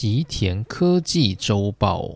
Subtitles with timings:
[0.00, 2.08] 吉田科技周报。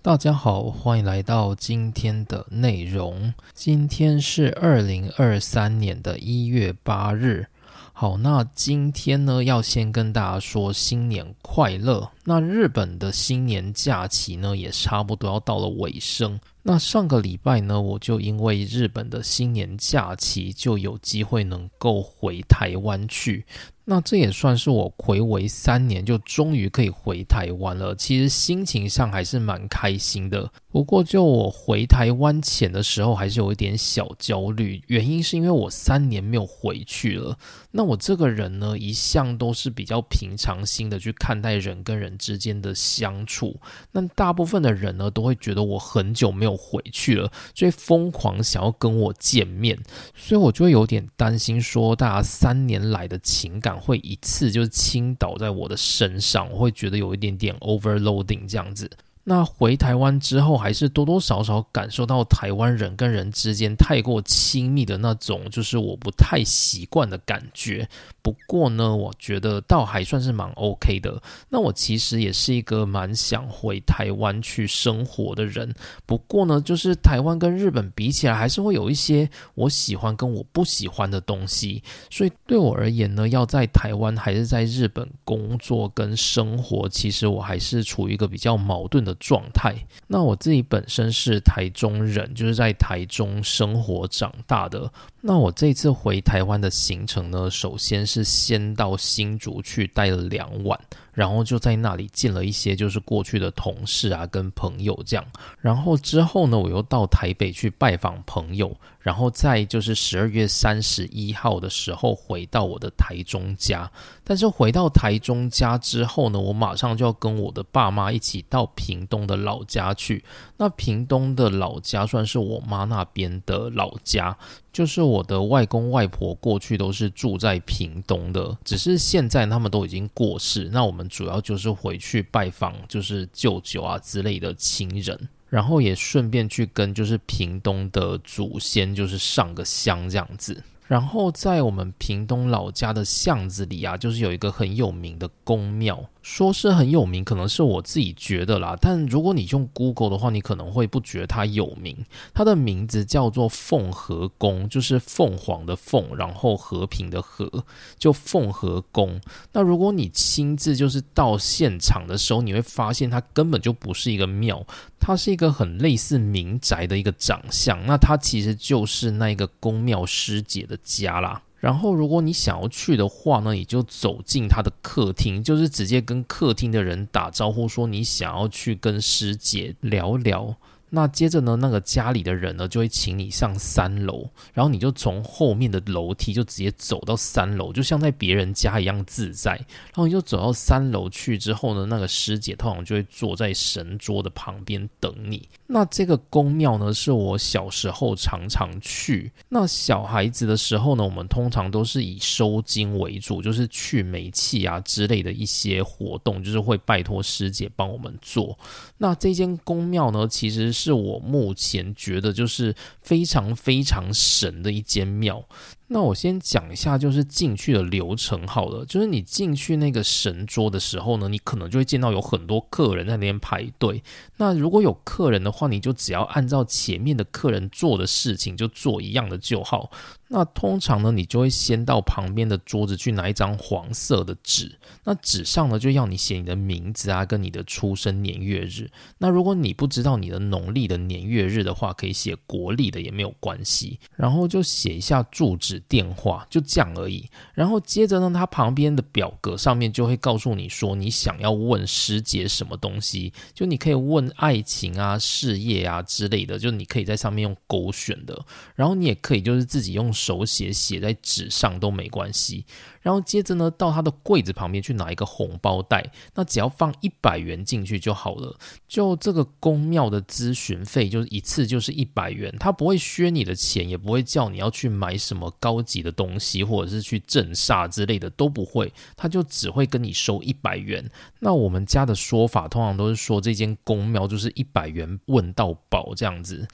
[0.00, 3.34] 大家好，欢迎来到今天的内容。
[3.52, 7.48] 今天是二零二三年的一月八日。
[7.96, 12.10] 好，那今天呢，要先跟大家说新年快乐。
[12.24, 16.38] 那日本的新年假期呢，也差不多要到了尾声。
[16.60, 23.46] 那上个礼拜呢，我就因为日本的新年假期，就有机会能够回台湾去。
[23.86, 27.94] 那这也算是我回违三年，就终于可以回台湾了。
[27.94, 30.50] 其实心情上还是蛮开心的。
[30.70, 34.82] 不过就我回台湾前的时候，还是有一点小焦虑。
[34.86, 37.38] 原因是因为我三年没有回去了。
[37.70, 43.60] 那我这个人呢，一向都是比较平常心的去看待人跟人之间的相处。
[43.92, 49.78] 那大部分的人呢，都会觉得我很久没有回去了，所以疯狂想要跟我见面。
[50.16, 53.73] 所以我就会有点担心，说大家三年来的情感。
[53.78, 58.90] 会一次就是倾倒在我的身上，我会觉得有一点点 overloading 这样子。
[59.26, 67.88] 那回台湾之后，还是多多少少感受到台湾人跟人之间太过亲密的那种，就是我不太习惯的感觉。
[68.20, 71.22] 不过呢，我觉得倒还算是蛮 OK 的。
[71.48, 75.74] 那我其实也是一个蛮想回台湾去生活的人。
[76.04, 81.82] 不过呢，就是台湾跟日本比起来，还是会有一些我喜欢跟我不喜欢的东西。
[82.10, 89.74] 所以对我而言呢，要在台湾还是在日本工作跟生活，其实我还是处于一个比较矛盾的状态。
[90.06, 94.90] 那我自己本身是台中人，就是在台中生活长大的。
[95.20, 100.78] 那我这次回台湾的行程呢，首先是先到新竹去待了两晚。
[101.14, 105.24] 然后就在那里见了一些就是过去的同事啊，跟朋友这样。
[105.60, 108.76] 然后之后呢，我又到台北去拜访朋友。
[108.98, 113.90] 然后在就是十二月三十一号的时候回到我的台中家。
[114.24, 120.24] 但是回到台中家之后呢，我马上就要跟我的爸妈一起到屏东的老家去。
[120.56, 124.34] 那屏东的老家算是我妈那边的老家，
[124.72, 130.70] 就是我的外公外婆过去都是住在屏东的，只是现在他们都已经过世。
[130.72, 131.03] 那我们。
[131.08, 140.62] 主要就是回去拜访，就是舅舅啊之类的亲人，然后也顺便去跟就是屏东的祖先就是上个香这样子。
[140.86, 146.04] 然后在我们屏东老家的巷子里啊，就是有一个很有名的宫庙。
[146.24, 148.74] 说是很有名，可能是我自己觉得啦。
[148.80, 151.94] 但如果你用 Google 的话，你可能会不觉得它有名。
[152.32, 157.66] 它的名字叫做凤和宫，就是凤凰的凤，然后和平的和，
[157.98, 159.20] 就凤和宫。
[159.52, 164.66] 那如果你亲自就是到现场的时候，你会发现它根本就不是一个庙，
[164.98, 167.84] 它是一个很类似民宅的一个长相。
[167.84, 171.42] 那它其实就是那一个宫庙师姐的家啦。
[171.64, 180.54] 然后，如果你想要去的话呢，你就走进他的客厅，就是直接跟客厅的人打招呼，说你想要去跟师姐聊聊。
[180.90, 189.52] 那接着呢，那个家里的人呢就会请你上三楼，然后你就从后面的楼梯就直接走到三楼，就像在别人家一样自在。
[189.54, 195.48] 然后你就走到三楼去之后呢，那个师姐通常就会坐在神桌的旁边等你。
[195.66, 199.30] 那这个宫庙呢，是我小时候常常去。
[199.50, 208.58] 那小孩子的时候呢，我们通常都是以收金为主，就是去煤气啊之类的一些活动，就是会拜托师姐帮我们做。
[208.96, 210.94] 那这间宫庙呢，其实是。
[210.94, 215.44] 我目前觉得就是非常非常神的一间庙。
[215.86, 218.84] 那我先讲一下，就是进去的流程好了。
[218.86, 224.02] 就是你进去那个神桌的时候呢，你可能就会见到有很多客人在那边排队。
[224.38, 229.90] 那如果有客人的话，你就只要按照前面的客人做的事情，就做一样的就好。
[230.28, 238.90] 那通常呢，你就会先到旁边的桌子去拿一张黄色的纸，那纸上呢就要你写你的名字啊，跟你的出生年月日。
[239.18, 244.00] 那如果你不知道你的农历的年月日的话，可以写国历的也没有关系。
[244.16, 247.28] 然后就写一下住址、电话，就这样而已。
[247.52, 258.42] 然后接着呢，它旁边的表格上面就会告诉你说，你想要问师姐什么东西，就你可以问爱情啊、事业啊之类的，就你可以在上面用勾选的。
[258.74, 260.13] 然后你也可以就是自己用。
[260.14, 262.64] 手写写在纸上都没关系。
[263.02, 268.56] 然后接着呢，到他的柜子旁边去拿一个红包袋，那只要放一百元进去就好了。
[268.88, 281.04] 就这个宫庙的咨询费，就是一次就是一百元，他不会削你的钱，也不会叫你要去买什么高级的东西，或者是去镇煞之类的都不会，他就只会跟你收一百元。
[281.40, 286.66] 那我们家的说法通常都是说，这间公庙就是一百元问到宝这样子。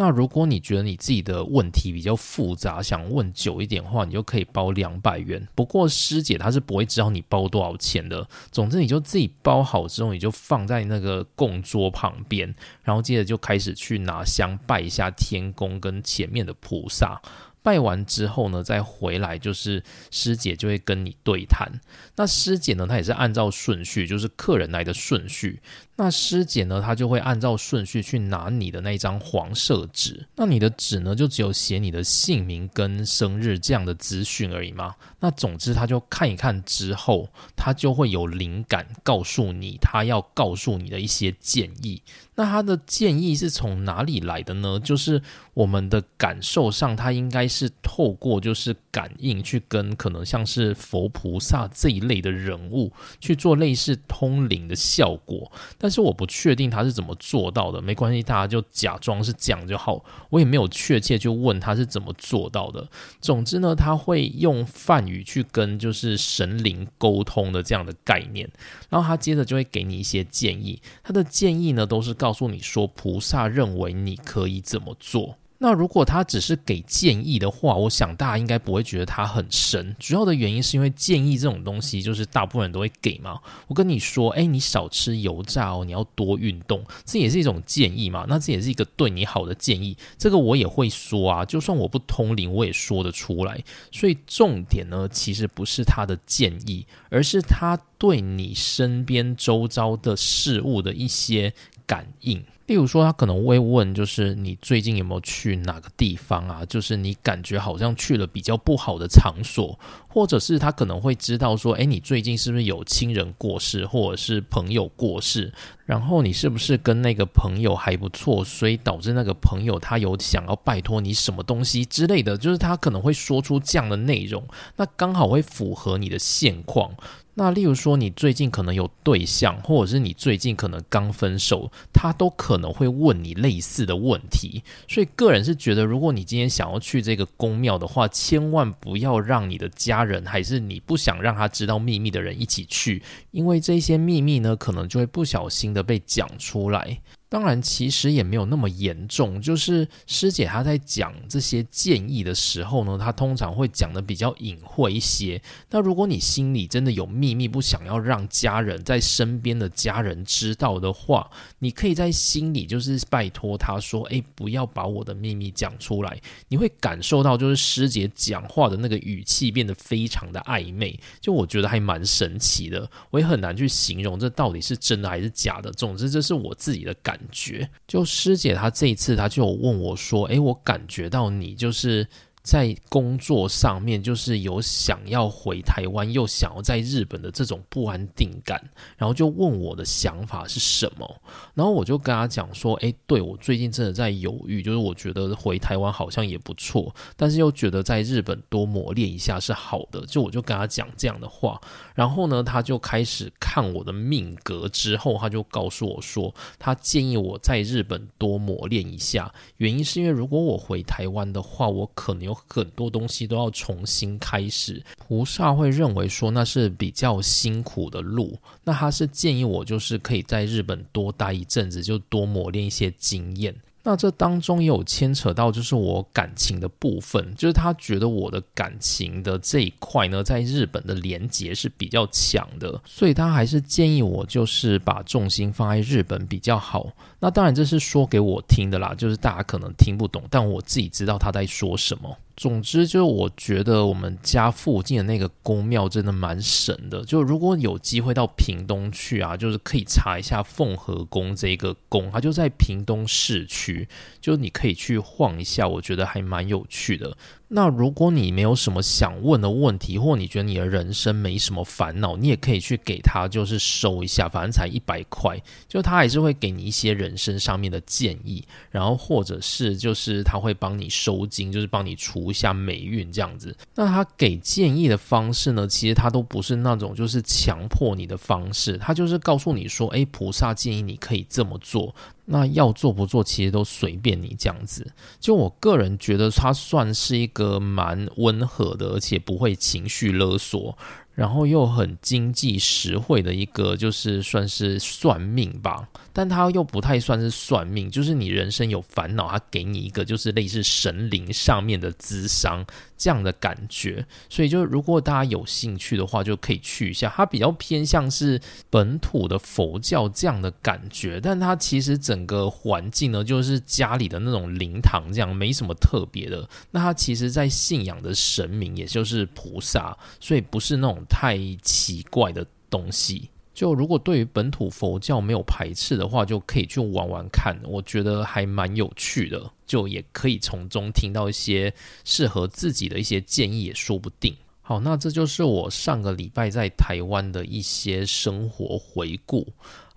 [0.00, 5.44] 那如果你觉得你自己的问题比较复杂，想问久一点的话，你就可以包两百元。
[5.56, 8.24] 不过师姐她是不会知道你包多少钱的。
[8.52, 12.54] 总之，你就自己包好之后，你就放在那个供桌旁边，
[12.84, 17.20] 然后接着就开始去拿香拜一下天公跟前面的菩萨。
[17.60, 21.68] 拜完之后呢，再回来就是师姐就会跟你对谈。
[22.14, 25.60] 那师姐呢，她也是按照顺序，就是客人来的顺序。
[26.00, 30.24] 那师姐呢，她就会按照顺序去拿你的那张黄色纸。
[30.36, 34.94] 那你的纸呢，就只有写你的姓名跟生日这样的资讯而已嘛。
[35.18, 42.00] 那总之，她就看一看之后，她就会有灵感，告诉你她要告诉你的一些建议。
[42.36, 44.78] 那他的建议是从哪里来的呢？
[44.78, 45.20] 就是
[45.54, 57.80] 我们的感受上，他应该是透过就是感应去跟可能像是佛菩萨这一类的人物去做类似通灵的效果，但但是我不确定他是怎么做到的。
[57.80, 60.04] 没关系，大家就假装是讲就好。
[60.28, 62.86] 我也没有确切就问他是怎么做到的。
[63.22, 68.46] 总之呢，他会用梵语去跟就是神灵沟通的这样的概念，
[68.90, 70.82] 然后他接着就会给你一些建议。
[71.02, 72.18] 他的建议呢，都是。
[72.18, 75.36] 告诉你说，菩萨认为你可以怎么做。
[75.60, 79.94] 那如果他只是给建议的话，我想大家应该不会觉得他很神。
[79.98, 83.40] 主要的原因是因为建议这种东西，就是大部分人都会给嘛。
[83.66, 88.24] 我跟你说，哎，你少吃油炸哦，你要多运动，这也是一种建议嘛。
[88.28, 91.44] 那这也是一个对你好的建议，这个我也会说啊。
[91.44, 93.60] 就算我不通灵，我也说得出来。
[93.90, 101.52] 所以重点呢，其实不是他的建议，而是他对你身边周遭的事物的一些
[101.84, 102.44] 感应。
[102.68, 106.62] 例如说，他可能会问，就是你最近有没有去哪个地方啊？
[106.66, 115.50] 就是你感觉好像去了比较不好的场所，或者是他可能会知道说，诶，你最近是不是有亲人过世，或者是朋友过世？
[115.86, 122.36] 然后你是不是跟那个朋友还不错，所以导致那个朋友他有想要拜托你什么东西之类的？
[122.36, 126.92] 就是他可能会说出这样的内容，那刚好会符合你的现况。
[127.38, 134.60] 那例如说，你最近可能有对象，或者是你最近可能刚分手，他都可能会问你类似的问题。
[134.88, 143.00] 所以个人是觉得，如果你今天想要去这个宫庙的话，千万不要让你的家人，还是你不想让他知道秘密的人一起去，
[143.30, 146.98] 因为这些秘密呢，可能就会不小心的被讲出来。
[147.30, 149.38] 当然，其实也没有那么严重。
[149.40, 155.38] 就是师姐她在讲这些建议的时候呢，她通常会讲的比较隐晦一些。
[155.68, 172.90] 那如果你心里真的有秘密，不想要让家人在身边的家人知道的话，你可以在心里就是拜托他说：“哎，不要把我的秘密讲出来。”你会感受到就是师姐讲话的那个语气变得非常的暧昧，就我觉得还蛮神奇的。
[173.10, 175.70] 我也很难去形容这到底是真的还是假的。
[175.72, 177.17] 总之，这是我自己的感。
[177.18, 182.06] 感觉，就师姐她这一次，她就有问我说：“诶，我感觉到你就是。”
[182.48, 188.58] 在工作上面，就是有想要回台湾，又想要在日本的这种不安定感，
[188.96, 191.22] 然后就问我的想法是什么，
[191.52, 201.60] 然后我就跟他讲说，哎，对我最近真的在犹豫，就是我觉得回台湾好像也不错，但是又觉得在日本多磨练一下是好的，就我就跟他讲这样的话，
[201.94, 212.37] 然后呢，他就开始看我的命格，之后他就告诉我说，他建议我在日本多磨练一下，原因是因为如果我回台湾的话，我可能有。
[212.46, 223.54] 很多东西都要重新开始，菩萨会认为说那是比较辛苦的路，那他是建议我就是可以在日本多待一阵子，就多磨练一些经验。
[223.84, 236.92] 那这当中也有牵扯到，就是我感情的部分，就是他觉得我的感情的这一块呢，在日本的连结是比较强的，所以他还是建议我就是把重心放在日本比较好。
[237.20, 242.16] 那当然这是说给我听的啦，就是大家可能听不懂，但我自己知道他在说什么。
[242.36, 247.04] 总之，就是我觉得我们家附近的那个宫庙真的蛮神的。
[247.04, 253.88] 就如果有机会到屏东去啊，就是可以查一下凤和宫这个宫，它就在屏东市区，
[254.20, 257.16] 就你可以去晃一下，我觉得还蛮有趣的。
[257.50, 273.56] 那如果你没有什么想问的问题，或你觉得你的人生没什么烦恼，你也可以去给他就是收一下，反正才一百块，就他还是会给你一些人生上面的建议，然后或者是就是他会帮你收金，就是帮你除一下霉运这样子。
[273.74, 281.94] 那他给建议的方式呢，其实他都不是那种就是强迫你的方式，他就是告诉你说，诶，菩萨建议你可以这么做。
[282.30, 284.92] 那要做不做，其实都随便你这样子。
[285.18, 290.76] 就我个人觉得，它算是一个蛮温和的，而且不会情绪勒索。
[291.14, 302.64] 然后又很经济实惠的一个，就是算是算命吧，但它又不太算是算命，就是你人生有烦恼，它给你一个就是类似神灵上面的智商
[302.98, 304.04] 这样的感觉。
[304.28, 307.10] 所以就如果大家有兴趣的话，就可以去一下。
[307.16, 308.38] 它比较偏向是
[308.68, 316.46] 本土的佛教这样的感觉，但它其实整个环境呢，就是家里的那种灵堂这样，没什么特别的。
[316.72, 320.98] 那它其实在信仰的神明，也就是菩萨，所以不是那种。
[321.08, 331.74] 太奇怪的东西，就如果对于本土佛教没有排斥的话，就可以去玩玩看，我觉得还蛮有趣的，就也可以从中听到一些
[332.04, 334.32] 适合自己的一些建议，也说不定。
[334.62, 339.44] 好，那这就是我上个礼拜在台湾的一些生活回顾。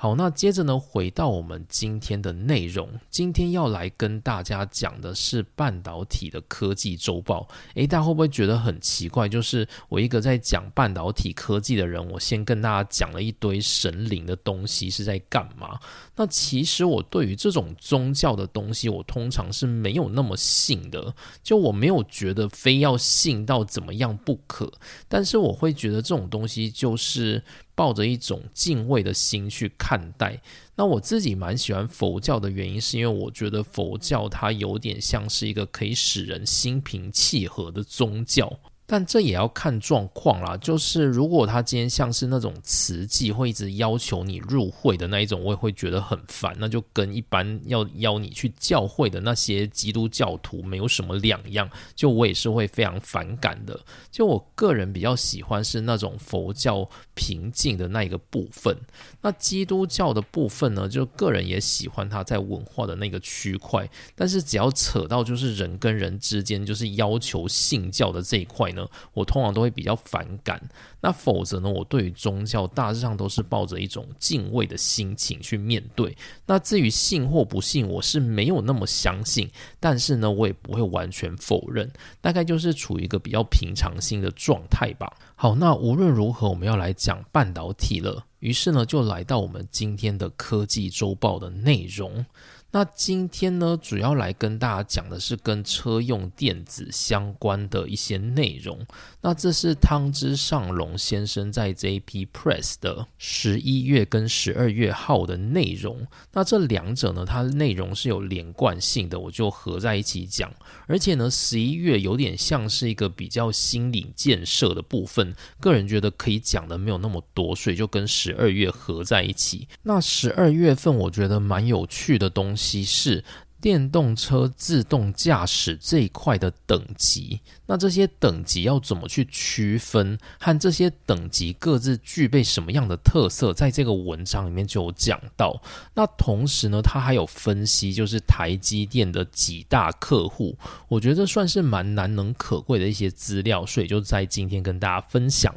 [0.02, 2.90] 好，那接着呢，回到我们今天的内容。
[3.12, 7.48] 今天要来跟大家讲的是半导体的科技周报。
[7.76, 9.30] 诶，大家会不会觉得很奇怪？
[9.30, 15.80] 就是我一个在讲半导体科技的人，我先跟大家讲了一堆神灵的东西是在干嘛？
[16.16, 21.14] 那其实我对于这种宗教的东西，我通常是没有那么信的。
[21.44, 24.74] 就我没有觉得非要信到怎么样不可，
[25.08, 27.44] 但是我会觉得这种东西就是。
[27.76, 30.42] 抱着一种敬畏的心去看待。
[30.76, 38.60] 那我自己蛮喜欢佛教的原因，是因为我觉得佛教它有点像是一个可以使人心平气和的宗教。
[38.92, 46.54] 但这也要看状况啦，就是如果他今天像是那种慈济会一直要求你入会的那一种，我也会觉得很烦。
[46.60, 53.80] 那就跟一般要邀你去教会的那些基督教徒没有什么两样，就我也是会非常反感的。
[54.12, 58.78] 就我个人比较喜欢是那种佛教平静的那一个部分，
[59.22, 68.81] 那基督教的部分呢，就个人也喜欢他在文化的那个区块，但是只要扯到就是人跟人之间就是要求信教的这一块呢。
[69.14, 70.62] 我通常都会比较反感，
[71.00, 71.70] 那否则呢？
[71.70, 76.16] 我对于宗教大致上都是抱着一种敬畏的心情去面对。
[76.46, 85.12] 那至于信或不信，我是没有那么相信，但是呢，我也不会完全否认，大概就是处于一个比较平常心的状态吧。
[85.36, 92.26] 好，那无论如何，我们要来讲半导体了，于是呢，就来到我们今天的科技周报的内容。
[92.74, 98.80] 那今天呢，主要来跟大家讲的是跟车用电子相关的一些内容。
[99.20, 106.08] 那这是汤之上龙先生在 JP Press 的十一月跟十二月号的内容。
[106.32, 110.50] 那这两者呢，它的内容是有连贯性的，我就合在一起讲。
[110.88, 119.68] 而且呢，十一月有点像是一个比较心理建设的部分，个人觉得可以讲的没有那么多，所以就跟十二月合在一起。
[119.84, 122.61] 那十二月份我觉得蛮有趣的东西。
[122.62, 123.24] 其是
[123.60, 130.18] 电动车自动驾驶这一块的等级，那这些等级要怎么去区分？
[130.40, 133.54] 和这些等级各自具备什么样的特色？
[133.54, 135.62] 在这个文章里面就有讲到。
[135.94, 145.54] 那同时呢，他还有分析，就是台积电的几大客户，我觉得算是蛮难能可贵的一些资料，所以就在今天跟大家分享。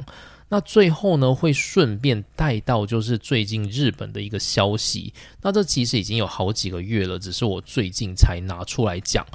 [0.47, 5.13] 那最后呢，会顺便带到就是最近日本的一个消息。
[5.41, 9.25] 那这其实已经有好几个月了，只是我最近才拿出来讲。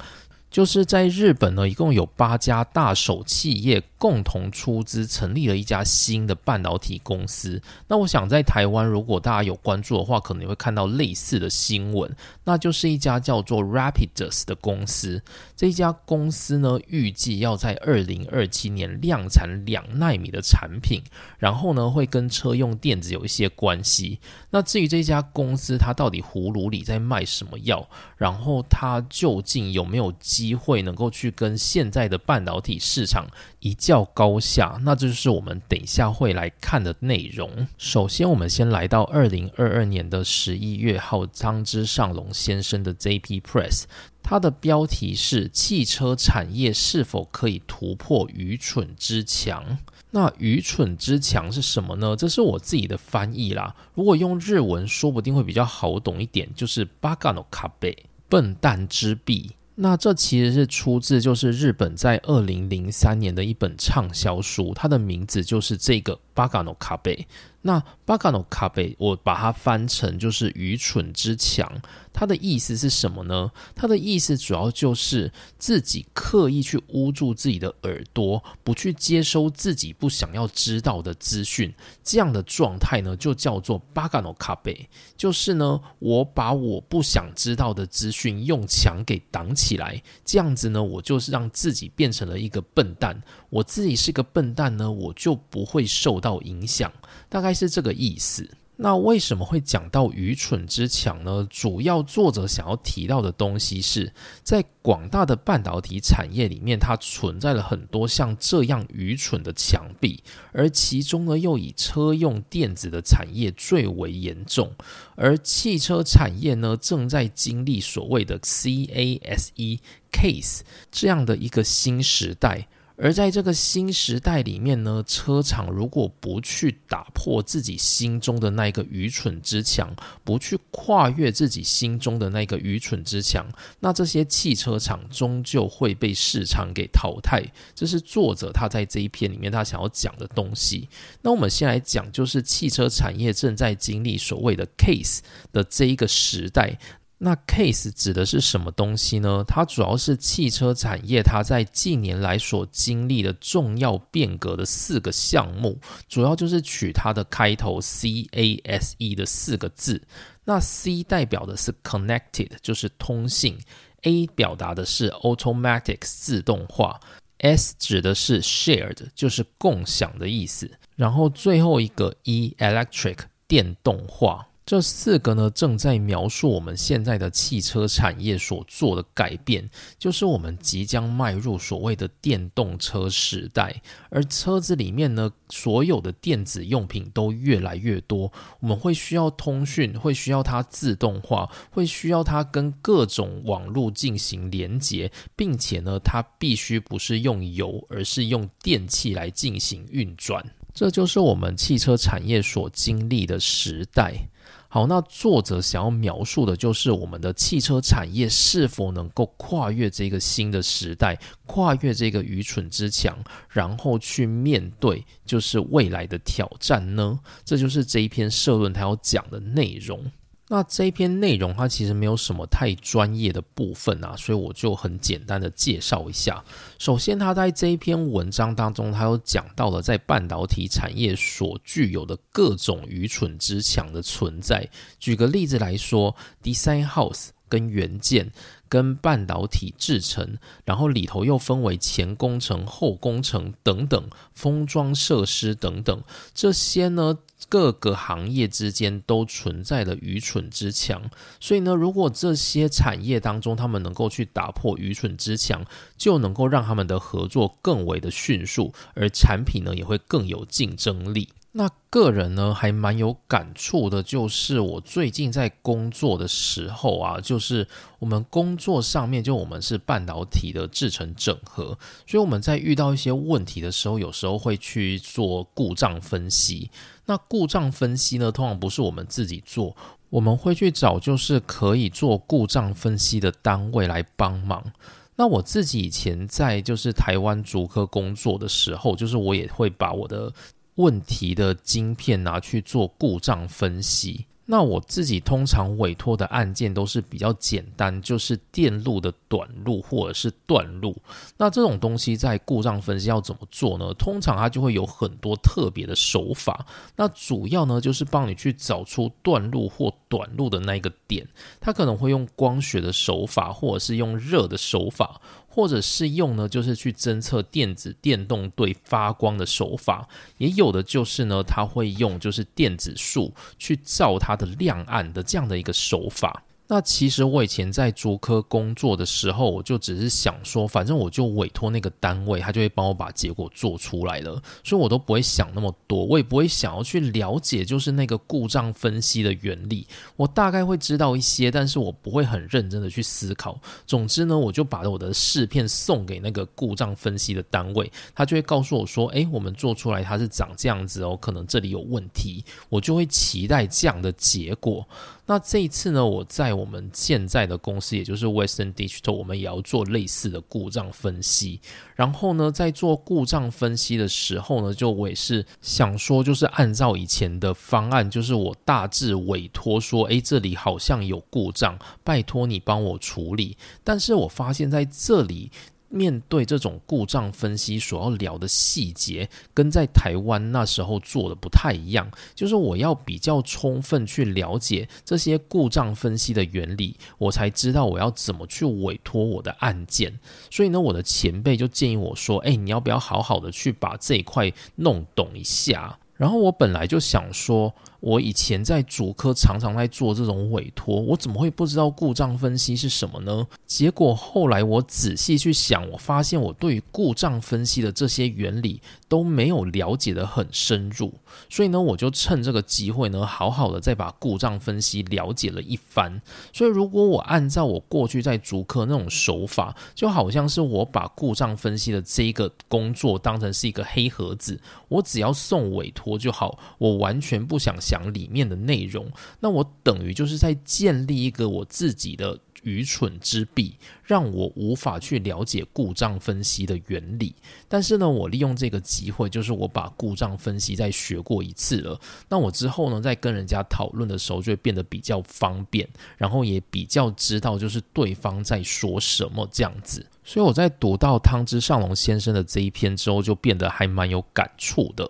[0.51, 7.61] 就是在日本呢，一共有八家大手企业共同出资成立了一家新的半导体公司。
[7.87, 12.13] 那我想在台湾，如果大家有关注的话，可能会看到类似的新闻。
[12.43, 15.23] 那就是一家叫做 Rapidus 的公司。
[15.55, 21.01] 这家公司呢，预计要在二零二七年量产两纳米的产品，
[21.37, 24.19] 然后呢，会跟车用电子有一些关系。
[24.49, 27.87] 那至于这家公司，它到底葫芦里在卖什么药？
[28.17, 30.11] 然后它究竟有没有？
[30.41, 33.27] 机会能够去跟现在的半导体市场
[33.59, 37.67] 一较高下，那这就是我们等一下会来看的内容。
[37.77, 43.83] 首先，我们先来到二零二二年的十一月号，张之上龙先生的 JP Press，
[44.23, 49.77] 它的标题是“汽车产业是否可以突破愚蠢之墙”。
[50.09, 52.15] 那愚蠢之墙是什么呢？
[52.15, 53.75] 这是我自己的翻译啦。
[53.93, 57.95] 如果用日文，说不定会比较好懂一点，就是“巴嘎诺卡贝”
[58.27, 59.51] 笨蛋之壁。
[59.83, 66.19] 那这其实是出自就是日本在二零零三年的一本畅销书，它的名字就是这个。
[66.41, 67.27] 巴嘎诺卡贝。
[67.63, 71.71] 那巴嘎诺卡贝，我把它翻成就是愚蠢之强。
[72.11, 73.51] 它的意思是什么呢？
[73.75, 81.71] 它的意思主要就是自己刻意去捂住自己的耳朵，不去接收自己不想要知道的资讯。
[82.03, 84.89] 这样的状态呢，就叫做巴嘎诺卡贝。
[85.15, 90.01] 就是呢，我把我不想知道的资讯用墙给挡起来。
[90.25, 93.21] 这样子呢，我就是让自己变成了一个笨蛋。
[93.51, 96.93] 我自己是个笨蛋呢，我就不会受到影响。
[97.27, 98.47] 大概是这个意思。
[98.83, 101.45] 那为什么会讲到愚蠢之墙呢？
[101.51, 104.11] 主要作者想要提到的东西是
[104.41, 114.73] 在广大的半导体产业里面，它存在了很多像这样愚蠢的墙壁，而其中呢，又以车用电子的产业最为严重，
[115.15, 119.79] 而汽车产业呢，正在经历所谓的 CASE
[120.11, 120.61] case
[120.91, 122.67] 这样的一个新时代。
[123.01, 129.91] 而在这个新时代里面呢，车厂如果不去打破自己心中的那一个愚蠢之墙，
[130.23, 133.43] 不去跨越自己心中的那个愚蠢之墙，
[133.79, 137.43] 那这些汽车厂终究会被市场给淘汰。
[137.73, 140.87] 这是作者他在这一篇里面他想要讲的东西。
[141.23, 146.77] 那我们先来讲，就是汽车产业正在经历所谓的 case 的这一个时代。
[147.23, 149.43] 那 case 指的是什么东西呢？
[149.47, 160.01] 它主要是汽车产业它在近年来所经历的重要变革的四个项目，主要就是取它的开头 C A S E 的四个字。
[160.43, 163.55] 那 C 代表的是 connected，就是通信
[164.01, 166.99] ；A 表达的是 automatic，自动化
[167.37, 170.71] ；S 指的是 shared，就是共享的意思。
[170.95, 174.47] 然后最后一个 E electric，电动化。
[174.63, 183.81] 这四个呢，正在描述我们现在的汽车产业所做的改变，就是我们即将迈入所谓的电动车时代。
[184.09, 200.45] 而车子里面呢，所有的电子用品都越来越多，我们会需要通讯，会需要它自动化，会需要它跟各种网络进行连接，并且呢，它必须不是用油，而是用电器来进行运转。
[200.73, 204.29] 这就是我们汽车产业所经历的时代。
[204.73, 213.17] 好，那作者想要描述的就是我们的汽车产业是否能够跨越这个新的时代，跨越这个愚蠢之墙，
[213.49, 217.19] 然后去面对就是未来的挑战呢？
[217.43, 220.09] 这就是这一篇社论他要讲的内容。
[220.53, 226.43] 那这篇内容它其实没有什么太专业的部分啊，所以我就很简单的介绍一下。
[226.77, 234.67] 首先，他在这一篇文章当中，他有讲到了在半导体产业所具有的各种愚蠢之强的存在。
[234.99, 238.31] 举个例子来说，design house 跟元件。
[238.71, 246.01] 跟半导体制成，然后里头又分为前工程、后工程等等，封装设施等等，
[246.33, 247.17] 这些呢
[247.49, 251.01] 各个行业之间都存在的愚蠢之墙。
[251.41, 255.65] 所以呢，如果这些产业当中他们能够去打破愚蠢之墙，
[255.97, 261.27] 就能够让他们的合作更为的迅速，而产品呢也会更有竞争力。
[261.53, 267.67] 那个人呢，还蛮有感触的，就是我最近在工作的时候啊，就是
[267.99, 276.71] 我们工作上面，就我们是半导体的制成整合，所以我们在遇到一些问题的时候，有时候会去做故障分析。
[277.05, 279.75] 那故障分析呢，通常不是我们自己做，
[280.09, 284.71] 我们会去找就是可以做故障分析的单位来帮忙。
[285.17, 290.31] 那我自己以前在就是台湾竹科工作的时候，就是我也会把我的。
[290.75, 294.25] 问题的晶片拿去做故障分析。
[294.43, 300.93] 那我自己通常委托的案件都是比较简单，就是电路的短路或者是断路。
[301.37, 303.93] 那这种东西在故障分析要怎么做呢？
[303.93, 306.65] 通常它就会有很多特别的手法。
[306.97, 311.25] 那主要呢就是帮你去找出断路或短路的那个点。
[311.61, 320.09] 它可能会用光学的手法，或者是用热的手法，或者是用呢就是去侦测电子电动对发光的手法。
[320.39, 324.31] 也有的就是呢，它会用就是电子束去照它。
[324.31, 326.41] 的亮暗的这样的一个手法。
[326.71, 339.85] 那其实我以前在竹科工作的时候，我就只是想说，反正我就委托那个单位，他就会帮我把结果做出来了，所以我都不会想那么多，我也不会想要去了解就是那个故障分析的原理。
[340.15, 343.59] 我大概会知道一些，但是我不会很认真的去思考。
[343.85, 354.87] 总之呢，我就把我的试片送给那个故障分析的单位，他就会告诉我说：“诶，我们做出来它是长这样子哦，可能这里有问题。”我就会期待这样的结果。
[355.25, 361.59] 那这一次呢，我在我们现在的公司，也就是 Western Digital，我们也要做类似的故障分析。
[361.95, 373.55] 然后呢，在做故障分析的时候呢，就我也是想说，就是按照以前的方案，就是我大致委托说，诶，这里好像有故障，拜托你帮我处理。
[373.83, 375.51] 但是我发现在这里。
[375.91, 382.09] 面对这种故障分析所要聊的细节，跟在台湾那时候做的不太一样。
[382.33, 390.17] 就是我要比较充分去了解这些故障分析的原理，我才知道我要怎么去委托我的案件。
[390.49, 397.73] 所以呢，我的前辈就建议我说：“哎，你要不要好好的去把这一块弄懂一下？”然后我本来就想说。
[398.01, 403.45] 我以前在主科常常在做这种委托，我怎么会不知道故障分析是什么呢？
[403.67, 411.13] 结果后来我仔细去想，我发现我对于故障分析的这些原理都没有了解的很深入，
[411.47, 416.21] 所以呢，我就趁这个机会呢，好好的再把故障分析了解了一番。
[416.51, 427.71] 所以如果我按照我过去在主科那种手法，就好像是我把故障分析的这一个工作当成是一个黑盒子，我只要送委托就好，我完全不想。
[427.91, 437.35] 讲里面的内容，那我等于就是在建立一个我自己的愚蠢之壁，让我无法去了解故障分析的原理。
[437.67, 441.99] 但是呢，我利用这个机会，就是我把故障分析再学过一次了。
[442.29, 450.05] 那我之后呢，在跟人家讨论的时候，就会变得比较方便，然后也比较知道就是对方在说什么这样子。
[450.23, 455.09] 所以我在读到汤之上龙先生的这一篇之后，就变得还蛮有感触的。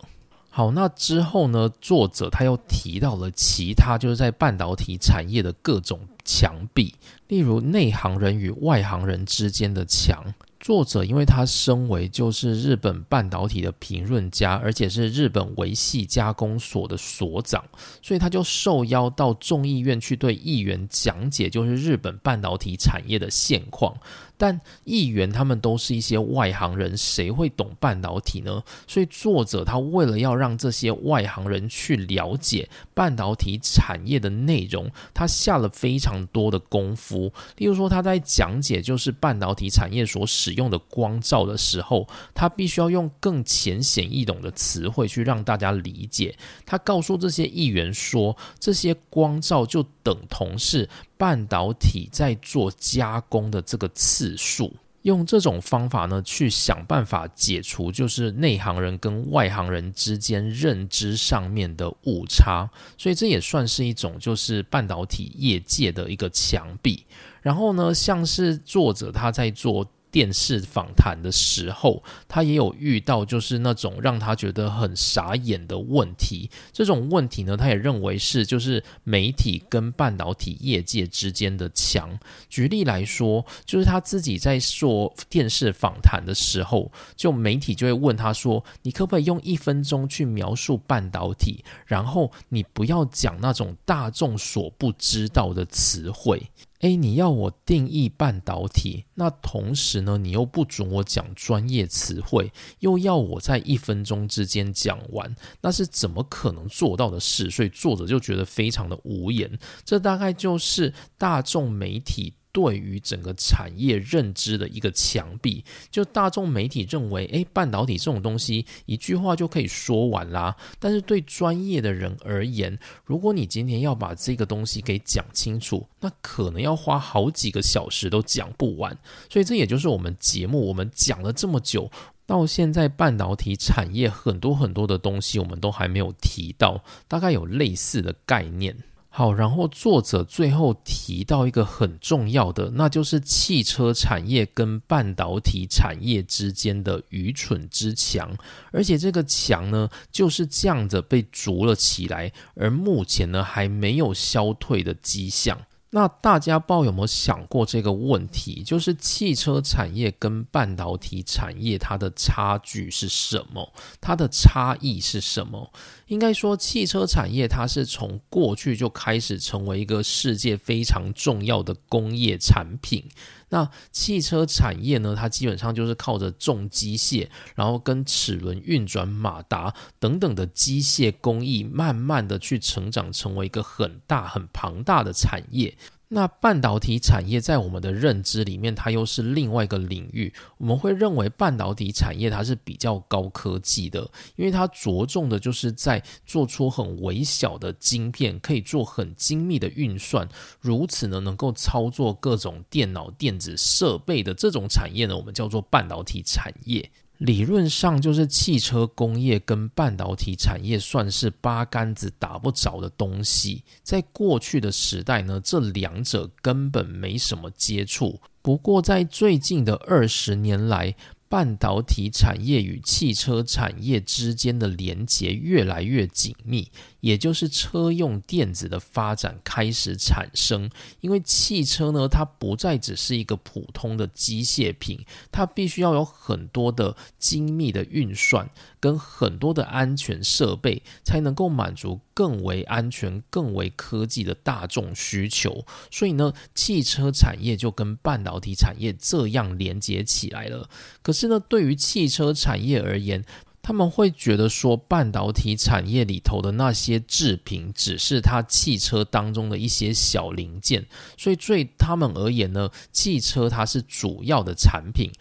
[0.53, 1.71] 好，那之后呢？
[1.79, 6.93] 作者他又提到了其他，就是在半导体产业的各种墙壁，
[7.29, 10.21] 例如内行人与外行人之间的墙。
[10.59, 17.63] 作者因为他身为就是日本半导体的评论家，而且是日本维系加工所的所长，
[18.01, 23.95] 所以他就受邀到众议院去对议员讲解，就是日本半导体产业的现况。
[24.41, 28.63] 但议员他们都是一些外行人，谁会懂半导体呢？
[28.88, 37.32] 所以作者他为了要让这些外行人去了解半导体产业的内容，他下了非常多的功夫。
[37.58, 46.36] 例如说他在讲解就是半导体产业所使用的光照的时候，他必须要用更浅显易懂的词汇去让大家理解。
[46.65, 50.89] 他告诉这些议员说，这些光照就等同是。
[51.21, 67.05] 半导体在做加工的这个次数，用这种方法呢，去想办法解除就是内行人跟外行人之间认知上面的误差，所以这也算是一种就是半导体业界的一个墙壁。
[67.43, 69.88] 然后呢，像是作者他在做。
[70.12, 76.50] 电视访谈的时候，他也有遇到就是那种让他觉得很傻眼的问题。
[76.71, 82.19] 这种问题呢，他也认为是就是媒体跟半导体业界之间的墙。
[82.50, 91.63] 举例来说，就是他自己在做电视访谈的时候，就媒体就会问他说：“你可不可以用一分钟去描述半导体？
[91.86, 96.41] 然后你不要讲那种大众所不知道的词汇。”
[96.82, 107.50] 诶你要我定义半导体，那同时呢，你又不准我讲专业词汇，又要我在一分钟之间讲完，那是怎么可能做到的事？
[107.50, 109.58] 所以作者就觉得非常的无言。
[109.84, 112.34] 这大概就是大众媒体。
[112.51, 120.55] 对于整个产业认知的一个墙壁，就大众媒体认为，诶，半导体这种东西一句话就可以说完啦。
[120.79, 128.97] 但是对专业的人而言，如果你今天要把这个东西给讲清楚，那可能要花好几个小时都讲不完。
[129.29, 131.89] 所以这也就是我们节目我们讲了这么久，
[132.25, 138.75] 到现在半导体产业很多很多的东西，我们都还没有提到，大概有类似的概念。
[139.13, 148.34] 好，然后作者最后提到一个很重要的，那就是汽车产业跟半导体产业之间的愚蠢之墙，
[148.71, 155.60] 而且这个墙呢就是这样子被筑了起来，而目前呢还没有消退的迹象。
[155.93, 163.73] 那大家不知道有没有想过这个问题，就是汽车产业跟半导体产业它的差距是什么？
[163.99, 165.69] 它的差异是什么？
[166.08, 173.04] 应该说，汽车产业它是从过去就开始成为一个世界非常重要的工业产品。
[173.51, 175.13] 那汽车产业呢？
[175.15, 185.77] 它基本上就是靠着重机械，然后跟齿轮运转马达等等的机械工艺，慢慢的去成长，成为一个很大很庞大的产业。
[186.13, 190.34] 那半导体产业在我们的认知里面，它又是另外一个领域。
[190.58, 194.02] 我们会认为半导体产业它是比较高科技的，
[194.36, 200.28] 因为它着重的就是在做出很微小的晶片，可以做很精密的运算，
[200.60, 206.91] 如此呢能够操作各种电脑电子设备的这种产业呢，我们叫做半导体产业。
[207.21, 213.63] 理论上就是汽车工业跟半导体产业算是八竿子打不着的东西。
[213.84, 218.19] 在过去的时代呢，这两者根本没什么接触。
[218.41, 220.95] 不过在最近的二十年来，
[221.29, 226.67] 半导体产业与汽车产业之间的连结越来越紧密，
[227.01, 230.69] 也就是车用电子的发展开始产生。
[230.99, 238.47] 因为汽车呢，它不再只是一个普通的机械品，它必须要有很多的精密的运算
[238.79, 245.65] 跟很多的安全设备，才能够满足更为安全、更为科技的大众需求。
[245.89, 250.69] 所以呢，汽车产业就跟半导体产业这样连接起来了。
[251.01, 251.31] 可是。
[251.31, 253.23] 呢，对于汽车产业而言，
[253.62, 260.86] 他们会觉得说，半导体产业里头的那些制品，只是它汽车当中的一些小零件，
[261.17, 265.12] 所以对他们而言呢，汽车它是主要的产品。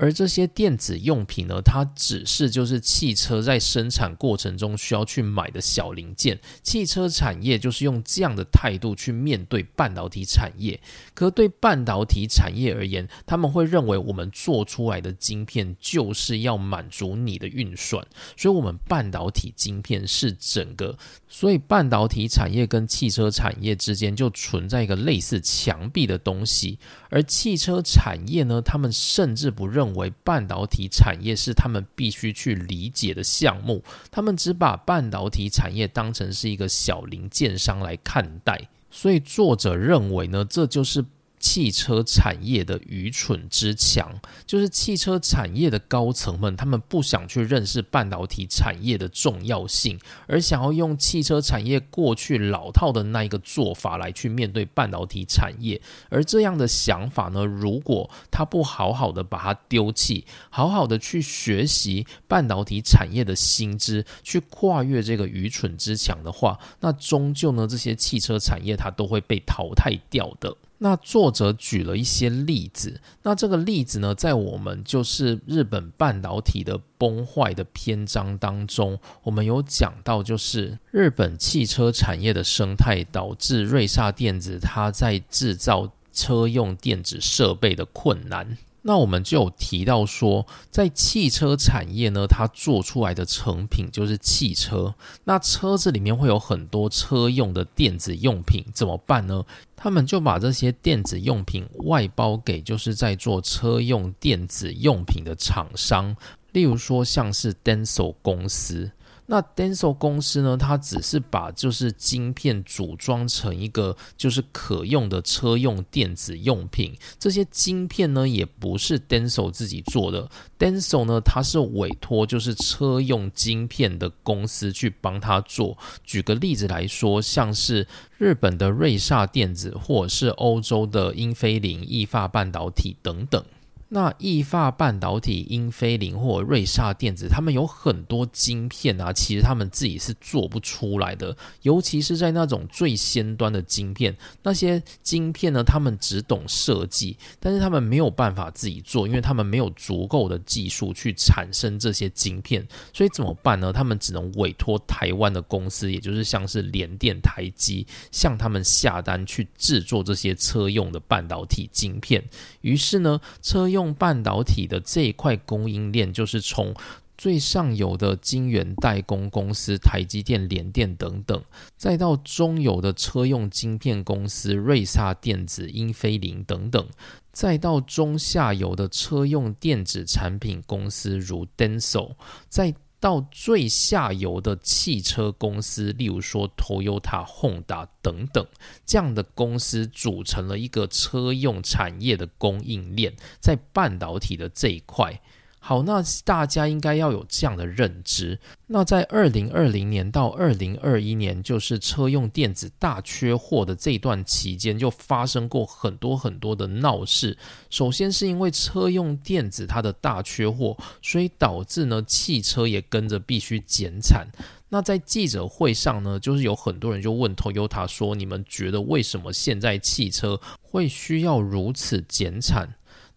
[0.00, 6.38] 而这些电子用品呢，它只是就是汽车在生产过程中需要去买的小零件。
[6.62, 10.80] 汽车产业就是用这样的态度去面对半导体产业。
[11.14, 18.06] 可对半导体产业而言，他们会认为我们做出来的晶片就是要满足你的运算，
[18.36, 20.96] 所以我们半导体晶片是整个。
[21.28, 26.78] 所以半导体产业跟汽车产业之间就存在一个类似墙壁的东西。
[27.10, 29.87] 而汽车产业呢，他们甚至不认。
[29.88, 41.04] 认为半导体产业是他们必须去理解的项目，他们只把半导体产业当成是一个小零件商来看待，所以作者认为呢，这就是。
[41.38, 55.80] 汽车产业的愚蠢之强，就是汽车产业的高层们，他们不想去认识半导体产业的重要性，而想要用汽车产业过去老套的那一个做法来去面对半导体产业。
[56.08, 70.56] 而这样的想法呢，如果他不好好的把它丢弃，好好的去学习半导体产业的新知，去跨越这个愚蠢之强的话，那终究呢，这些汽车产业它都会被淘汰掉的。
[70.78, 88.56] 那作者举了一些例子，那这个例子呢，在我们就是日本半导体的崩坏的篇章当中，我们有讲到，就是日本汽车产业的生态导致瑞萨电子它在制造车用电子设备的困难。
[88.82, 94.94] 那我们就有提到说，在汽车产业呢，它做出来的成品就是汽车。
[95.24, 99.44] 那车子里面会有很多车用的电子用品，怎么办呢？
[99.76, 106.16] 他们就把这些电子用品外包给就是在做车用电子用品的厂商，
[106.52, 108.90] 例如说像是 Denso 公司。
[109.30, 110.56] 那 Denso 公司呢？
[110.56, 116.96] 它只是把就是晶片组装成一个就是可用的车用电子用品。
[117.18, 120.30] 这些晶片呢，也不是 Denso 自己做的。
[120.58, 125.76] Denso 呢，它是委托就是车用晶片的公司去帮他做。
[126.02, 127.86] 举个例子来说，像是
[128.16, 133.44] 日本的瑞萨电子，或者是欧洲的英飞凌、意法半导体等等。
[133.90, 141.34] 那意法半导体、英飞凌或瑞萨电子，他们有很多晶片啊，其实他们自己是做不出来的。
[141.62, 152.66] 尤其是在那种最先端的晶片，那些晶片呢，他们只懂设计，但是他们没有办法自己做，因为他们没有足够的技术去产生这些晶片。
[152.92, 153.72] 所以怎么办呢？
[153.72, 162.22] 他们只能委托台湾的公司，也就是像是联电、台积，向他们下单去制作这些车用的半导体晶片。
[162.60, 166.74] 于是呢，车用用半导体的这一块供应链，就是从
[167.16, 171.42] 最上游的晶圆代工公司台积电、联电等等，
[171.76, 176.86] 再到中游的车用晶片公司瑞萨电子、英飞凌等等，
[177.32, 182.14] 再到中下游的车用电子产品公司如 Denso，
[182.48, 188.46] 在到最下游的汽车公司，例如说 Toyota、Honda 等等，
[188.84, 195.20] 这样的公司组成了一个车用产业的供应链，在半导体的这一块。
[195.60, 198.38] 好，那大家应该要有这样的认知。
[198.66, 207.36] 那在二零二零年到二零二一年，就是车用电子大缺货的这段期间，就发生过很多很多的闹事。
[207.68, 214.26] 首先是因为车用电子它的大缺货，所以导致呢汽车也跟着必须减产。
[214.70, 222.68] 那在记者会上呢，就是有很多人就问 Toyota 说：“你们觉得为什么现在汽车会需要如此减产？”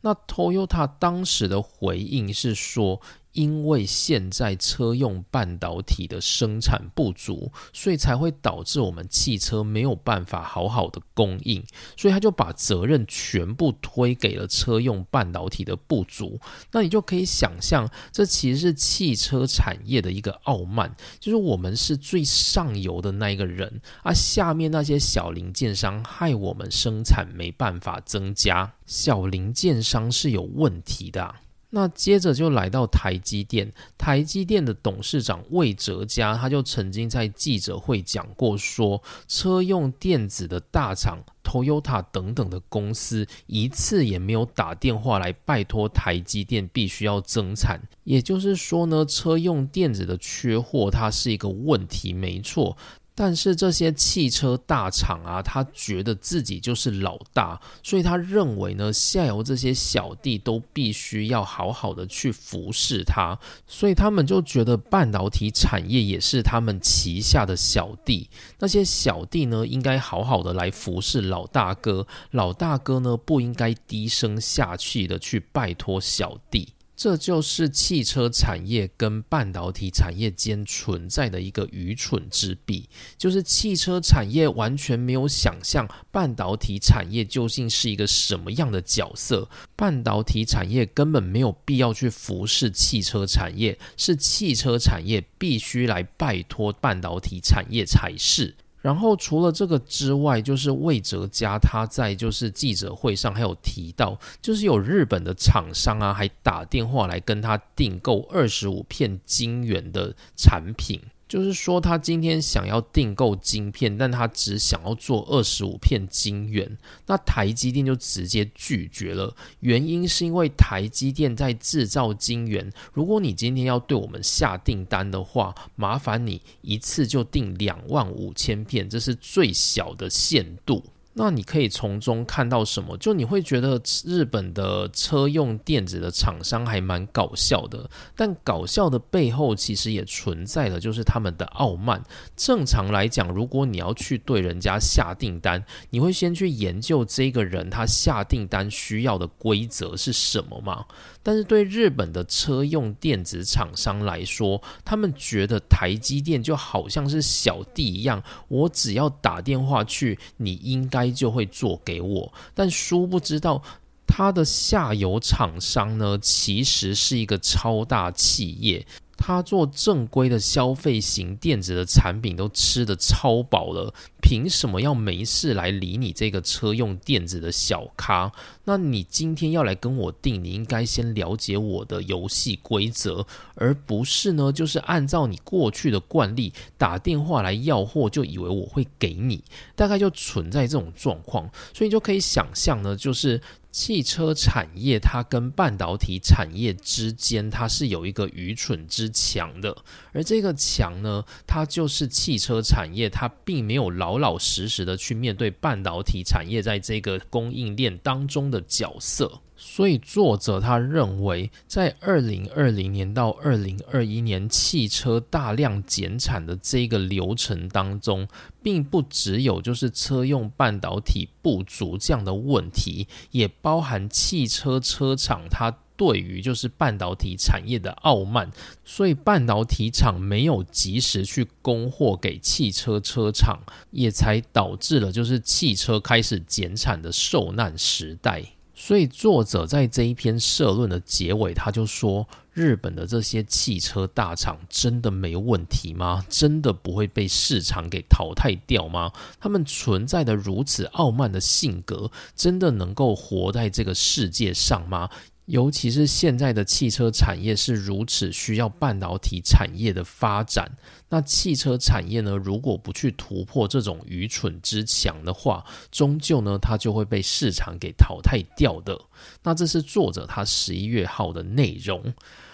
[0.01, 3.01] 那 Toyota 当时的回应是说。
[3.33, 11.63] 因为现在车用半导体的生产不足，所以才会导致我们汽车没有办法好好的供应，
[11.95, 16.39] 所以他就把责任全部推给了车用半导体的不足。
[16.71, 31.35] 那你就可以想象，这其实是汽车产业的一个傲慢，就是我们是最上游的那一个人，而下面那些小零件商害我们生产没办法增加，小零件商是有问题的。
[31.73, 47.81] 那接着就来到台积电，台积电的董事长魏哲嘉，他就曾经在记者会讲过，说车用电子的大厂 Toyota 等等的公司，一次也没有打电话来拜托台积电必须要增产。
[48.03, 52.75] 也就是说呢，车用电子的缺货，它是一个问题，没错。
[53.13, 76.69] 但是这些汽车大厂啊，他觉得自己就是老大，所以他认为呢，下游这些小弟都必须要好好的去服侍他，所以他们就觉得半导体产业也是他们旗下的小弟，那些小弟呢，应该好好的来服侍老大哥，老大哥呢，不应该低声下气的去拜托小弟。
[77.01, 82.87] 这就是汽车产业跟半导体产业间存在的一个愚蠢之弊，
[83.17, 98.53] 就是汽车产业完全没有想象半导体产业究竟是一个什么样的角色，半导体产业根本没有必要去服侍汽车产业，是汽车产业必须来拜托半导体产业才是。
[98.81, 110.99] 然后除了这个之外，就是魏哲家他在就是记者会上还有提到，就是有日本的厂商啊，还打电话来跟他订购二十五片晶圆的产品。
[111.31, 119.33] 就是说，他今天想要订购晶片，但他只想要做二十五片晶圆，那台积电就直接拒绝了。
[119.61, 130.83] 原因是因为台积电在制造晶圆，如果你今天要对我们下订单的话，麻烦你一次就订两万五千片，这是最小的限度。
[131.13, 132.95] 那你可以从中看到什么？
[132.97, 142.01] 就你会觉得日本的车用电子的厂商还蛮搞笑的，但搞笑的背后其实也存在的就是他们的傲慢。
[142.37, 150.85] 正常来讲，如果你要去对人家下订单，你会先去研究这个人他下订单需要的规则是什么吗？
[151.23, 162.33] 但是对日本的车用电子厂商来说，他们觉得台积电就好像是小弟一样，我只要打电话去，你应该就会做给我。
[162.53, 163.61] 但殊不知道，
[164.07, 168.85] 他的下游厂商呢，其实是一个超大企业。
[169.23, 178.31] 他做正规的消费型电子的产品都吃的超饱了，凭什么要没事来理你这个车用电子的小咖？
[178.63, 189.43] 那你今天要来跟我订，你应该先了解我的游戏规则，而不是呢，就是按照你过去的惯例打电话来要货，就以为我会给你，
[189.75, 193.41] 大概就存在这种状况，所以你就可以想象呢，就是。
[193.73, 199.73] 汽车产业它跟半导体产业之间，它是有一个愚蠢之墙的，
[200.11, 209.41] 而这个墙呢，它就是汽车产业，它并没有老老实实的去面对半导体产业在这个供应链当中的角色。
[209.63, 218.27] 所以作者他认为，在二零二零年到二零二一年汽车大量减产的这个流程当中，
[218.63, 228.49] 并不只有就是车用半导体不足这样的问题，也包含汽车车厂它对于就是半导体产业的傲慢，
[228.83, 233.59] 所以半导体厂没有及时去供货给汽车车厂，
[233.91, 238.43] 也才导致了就是汽车开始减产的受难时代。
[238.73, 246.25] 所以作者在这一篇社论的结尾，他就说：日本的这些汽车大厂真的没问题吗？
[246.27, 249.11] 真的不会被市场给淘汰掉吗？
[249.39, 255.07] 他们存在的如此傲慢的性格，真的能够活在这个世界上吗？
[255.45, 260.71] 尤其是现在的汽车产业是如此需要半导体产业的发展，
[261.09, 268.97] 那汽车产业呢，如果不去突破这种愚蠢之墙的话，终究呢，它就会被市场给淘汰掉的。
[269.43, 272.13] 那这是作者他十一月号的内容。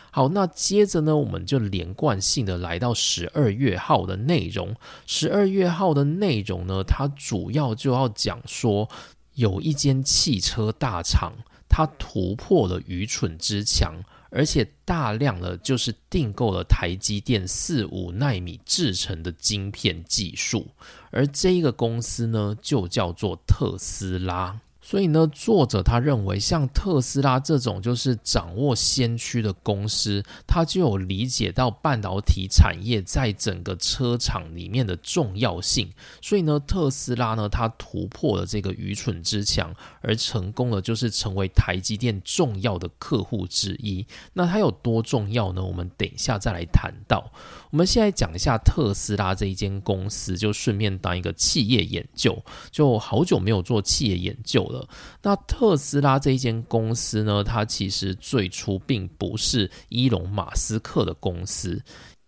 [0.09, 4.75] 好，那接着呢，我们就连贯性的来到十二月号的内容。
[5.05, 8.89] 十二月号的内容呢，它主要就要讲说，
[9.35, 11.33] 有一间汽车大厂。
[11.69, 13.95] 它突破了愚蠢之墙，
[14.29, 20.67] 而且大量的就是订购了台积电四五纳米制成的晶片技术，
[21.11, 24.59] 而这一个公司呢，就叫做特斯拉。
[24.87, 35.91] 所以呢，作者他认为，像特斯拉这种就是掌握先驱的公司，他就有理解到半导体产业在整个车厂里面的重要性。
[36.21, 44.05] 所以呢，特斯拉呢，它突破了这个愚蠢之墙，而成功了，就是成为台积电重要的客户之一。
[44.31, 45.61] 那它有多重要呢？
[45.61, 47.29] 我们等一下再来谈到。
[47.71, 52.41] 我们现在讲一下特斯拉这一间公司，就顺便当一个企业研究。
[52.71, 54.76] 就好久没有做企业研究了。
[55.21, 61.81] 那特斯拉这一间公司呢，它其实最初并不是伊隆马斯克的公司。